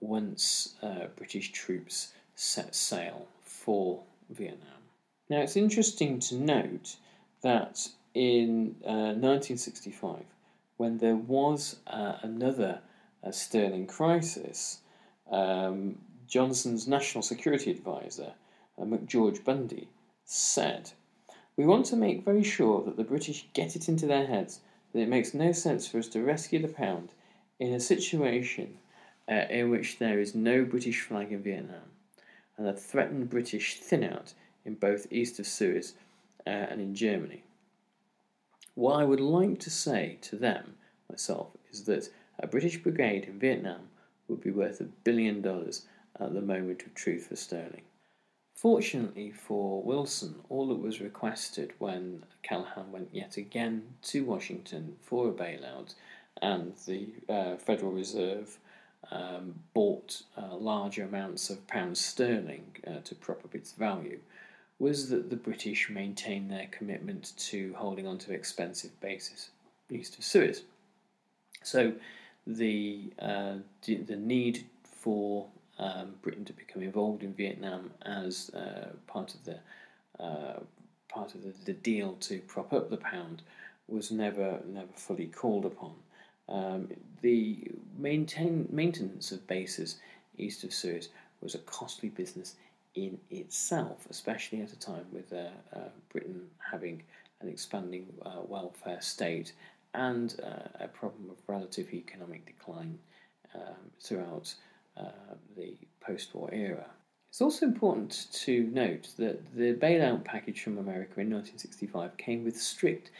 once 0.00 0.74
uh, 0.82 1.06
British 1.14 1.52
troops 1.52 2.14
set 2.34 2.74
sail 2.74 3.28
for 3.42 4.02
Vietnam. 4.30 4.82
Now, 5.28 5.40
it's 5.40 5.56
interesting 5.56 6.18
to 6.20 6.34
note 6.34 6.96
that 7.42 7.88
in 8.12 8.74
1965, 8.82 10.10
uh, 10.10 10.16
when 10.78 10.98
there 10.98 11.14
was 11.14 11.76
another 11.86 12.80
sterling 13.30 13.86
crisis, 13.86 14.80
um, 15.30 15.96
Johnson's 16.26 16.86
national 16.86 17.22
security 17.22 17.70
advisor, 17.70 18.32
McGeorge 18.78 19.44
Bundy, 19.44 19.88
said, 20.24 20.92
We 21.56 21.66
want 21.66 21.86
to 21.86 21.96
make 21.96 22.24
very 22.24 22.42
sure 22.42 22.82
that 22.84 22.96
the 22.96 23.04
British 23.04 23.48
get 23.52 23.76
it 23.76 23.88
into 23.88 24.06
their 24.06 24.26
heads 24.26 24.60
that 24.92 25.00
it 25.00 25.08
makes 25.08 25.34
no 25.34 25.52
sense 25.52 25.86
for 25.86 25.98
us 25.98 26.08
to 26.08 26.22
rescue 26.22 26.60
the 26.60 26.68
pound 26.68 27.10
in 27.58 27.72
a 27.72 27.80
situation 27.80 28.78
uh, 29.30 29.46
in 29.50 29.70
which 29.70 29.98
there 29.98 30.18
is 30.18 30.34
no 30.34 30.64
British 30.64 31.02
flag 31.02 31.32
in 31.32 31.42
Vietnam 31.42 31.90
and 32.56 32.66
a 32.66 32.72
threatened 32.72 33.30
British 33.30 33.76
thin 33.78 34.04
out 34.04 34.34
in 34.64 34.74
both 34.74 35.06
east 35.10 35.38
of 35.38 35.46
Suez 35.46 35.94
uh, 36.46 36.50
and 36.50 36.80
in 36.80 36.94
Germany. 36.94 37.42
What 38.74 39.00
I 39.00 39.04
would 39.04 39.20
like 39.20 39.58
to 39.60 39.70
say 39.70 40.18
to 40.22 40.36
them, 40.36 40.74
myself, 41.08 41.48
is 41.70 41.84
that 41.84 42.08
a 42.38 42.46
British 42.46 42.78
brigade 42.78 43.24
in 43.24 43.38
Vietnam 43.38 43.89
would 44.30 44.40
be 44.40 44.50
worth 44.50 44.80
a 44.80 44.84
billion 44.84 45.42
dollars 45.42 45.86
at 46.18 46.32
the 46.32 46.40
moment 46.40 46.82
of 46.82 46.94
truth 46.94 47.26
for 47.26 47.36
sterling. 47.36 47.82
Fortunately 48.54 49.30
for 49.30 49.82
Wilson, 49.82 50.36
all 50.48 50.68
that 50.68 50.82
was 50.82 51.00
requested 51.00 51.72
when 51.78 52.24
Callaghan 52.42 52.92
went 52.92 53.08
yet 53.12 53.36
again 53.36 53.94
to 54.02 54.24
Washington 54.24 54.96
for 55.00 55.28
a 55.28 55.32
bailout 55.32 55.94
and 56.42 56.74
the 56.86 57.08
uh, 57.28 57.56
Federal 57.56 57.92
Reserve 57.92 58.58
um, 59.10 59.54
bought 59.72 60.22
uh, 60.36 60.54
larger 60.56 61.04
amounts 61.04 61.50
of 61.50 61.66
pounds 61.66 62.00
sterling 62.00 62.76
uh, 62.86 63.00
to 63.04 63.14
prop 63.14 63.44
up 63.44 63.54
its 63.54 63.72
value 63.72 64.20
was 64.78 65.08
that 65.10 65.30
the 65.30 65.36
British 65.36 65.90
maintained 65.90 66.50
their 66.50 66.66
commitment 66.70 67.32
to 67.36 67.74
holding 67.76 68.06
on 68.06 68.18
to 68.18 68.32
expensive 68.32 68.98
bases 69.00 69.50
east 69.90 70.18
of 70.18 70.24
Suez. 70.24 70.62
So 71.62 71.92
the 72.46 73.12
uh, 73.18 73.54
the 73.86 74.16
need 74.16 74.66
for 74.84 75.46
um, 75.78 76.14
Britain 76.22 76.44
to 76.44 76.52
become 76.52 76.82
involved 76.82 77.22
in 77.22 77.32
Vietnam 77.34 77.90
as 78.02 78.50
uh, 78.50 78.90
part 79.06 79.34
of 79.34 79.44
the 79.44 79.58
uh, 80.22 80.60
part 81.08 81.34
of 81.34 81.42
the, 81.42 81.52
the, 81.64 81.72
deal 81.72 82.12
to 82.20 82.38
prop 82.40 82.72
up 82.72 82.90
the 82.90 82.96
pound 82.96 83.42
was 83.88 84.10
never 84.10 84.60
never 84.66 84.92
fully 84.94 85.26
called 85.26 85.64
upon. 85.64 85.94
Um, 86.48 86.88
the 87.22 87.70
maintain, 87.98 88.68
maintenance 88.70 89.30
of 89.32 89.46
bases 89.46 89.96
east 90.36 90.64
of 90.64 90.72
Suez 90.72 91.08
was 91.40 91.54
a 91.54 91.58
costly 91.58 92.08
business 92.08 92.56
in 92.94 93.18
itself, 93.30 94.06
especially 94.10 94.60
at 94.62 94.72
a 94.72 94.78
time 94.78 95.06
with 95.12 95.32
uh, 95.32 95.48
uh, 95.74 95.88
Britain 96.12 96.42
having 96.70 97.02
an 97.40 97.48
expanding 97.48 98.06
uh, 98.24 98.40
welfare 98.46 99.00
state 99.00 99.52
and 99.94 100.40
uh, 100.42 100.84
a 100.84 100.88
problem 100.88 101.30
of 101.30 101.36
relative 101.46 101.92
economic 101.92 102.46
decline 102.46 102.98
um, 103.54 103.90
throughout 104.00 104.54
uh, 104.96 105.34
the 105.56 105.76
post 106.00 106.34
war 106.34 106.48
era. 106.52 106.86
It's 107.30 107.40
also 107.40 107.64
important 107.64 108.26
to 108.32 108.64
note 108.72 109.08
that 109.18 109.54
the 109.54 109.74
bailout 109.74 110.24
package 110.24 110.62
from 110.62 110.78
America 110.78 111.20
in 111.20 111.30
1965 111.30 112.16
came 112.16 112.44
with 112.44 112.60
strict, 112.60 113.10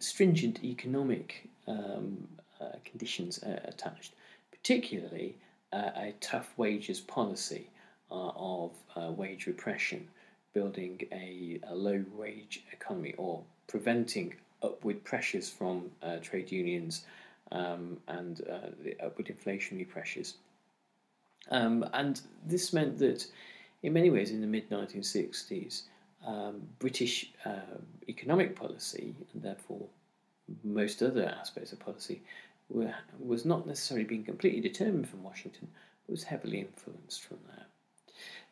stringent 0.00 0.64
economic 0.64 1.48
um, 1.66 2.26
uh, 2.60 2.76
conditions 2.84 3.42
uh, 3.42 3.60
attached, 3.64 4.14
particularly 4.50 5.36
uh, 5.72 5.90
a 5.94 6.14
tough 6.20 6.52
wages 6.56 6.98
policy 6.98 7.68
of 8.10 8.72
wage 8.96 9.46
repression, 9.46 10.08
building 10.54 11.00
a, 11.12 11.60
a 11.68 11.74
low 11.74 12.02
wage 12.16 12.64
economy 12.72 13.14
or 13.18 13.42
preventing 13.66 14.34
upward 14.62 15.02
pressures 15.04 15.48
from 15.48 15.90
trade 16.22 16.50
unions 16.50 17.04
um, 17.52 17.98
and 18.08 18.38
the 18.82 18.96
upward 19.04 19.26
inflationary 19.26 19.88
pressures. 19.88 20.34
Um, 21.50 21.88
and 21.92 22.20
this 22.46 22.72
meant 22.72 22.98
that, 22.98 23.26
in 23.82 23.92
many 23.92 24.10
ways, 24.10 24.30
in 24.30 24.40
the 24.40 24.46
mid 24.46 24.68
1960s, 24.70 25.82
um, 26.26 26.62
British 26.78 27.32
uh, 27.44 27.78
economic 28.08 28.56
policy, 28.56 29.14
and 29.32 29.42
therefore 29.42 29.86
most 30.64 31.02
other 31.02 31.26
aspects 31.40 31.72
of 31.72 31.78
policy, 31.78 32.22
were, 32.68 32.94
was 33.18 33.44
not 33.44 33.66
necessarily 33.66 34.04
being 34.04 34.24
completely 34.24 34.60
determined 34.60 35.08
from 35.08 35.22
Washington, 35.22 35.68
but 36.06 36.12
was 36.12 36.24
heavily 36.24 36.60
influenced 36.60 37.24
from 37.24 37.38
there. 37.46 37.66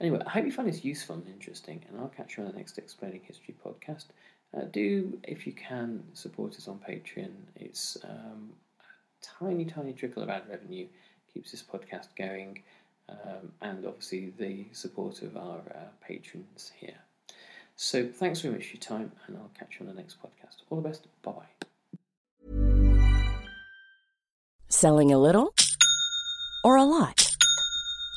Anyway, 0.00 0.20
I 0.26 0.30
hope 0.30 0.44
you 0.44 0.52
find 0.52 0.68
this 0.68 0.84
useful 0.84 1.16
and 1.16 1.26
interesting, 1.26 1.82
and 1.88 1.98
I'll 1.98 2.08
catch 2.08 2.36
you 2.36 2.44
on 2.44 2.50
the 2.50 2.56
next 2.56 2.78
Explaining 2.78 3.22
History 3.24 3.54
podcast. 3.64 4.06
Uh, 4.54 4.64
do, 4.72 5.18
if 5.24 5.46
you 5.46 5.52
can, 5.52 6.02
support 6.14 6.56
us 6.56 6.68
on 6.68 6.78
Patreon. 6.78 7.32
It's 7.56 7.96
um, 8.04 8.52
a 8.80 9.44
tiny, 9.44 9.64
tiny 9.64 9.92
trickle 9.92 10.22
of 10.22 10.28
ad 10.28 10.42
revenue 10.48 10.86
keeps 11.32 11.50
this 11.50 11.62
podcast 11.62 12.08
going, 12.16 12.62
um, 13.08 13.52
and 13.60 13.86
obviously 13.86 14.32
the 14.38 14.66
support 14.72 15.22
of 15.22 15.36
our 15.36 15.58
uh, 15.74 15.88
patrons 16.00 16.72
here. 16.78 16.96
So, 17.76 18.06
thanks 18.06 18.40
very 18.40 18.54
much 18.54 18.66
for 18.68 18.76
your 18.76 18.80
time, 18.80 19.12
and 19.26 19.36
I'll 19.36 19.50
catch 19.58 19.76
you 19.78 19.86
on 19.86 19.94
the 19.94 20.00
next 20.00 20.16
podcast. 20.22 20.62
All 20.70 20.80
the 20.80 20.88
best. 20.88 21.06
Bye 21.22 21.32
bye. 21.32 21.66
Selling 24.68 25.12
a 25.12 25.18
little 25.18 25.54
or 26.64 26.76
a 26.76 26.84
lot? 26.84 27.25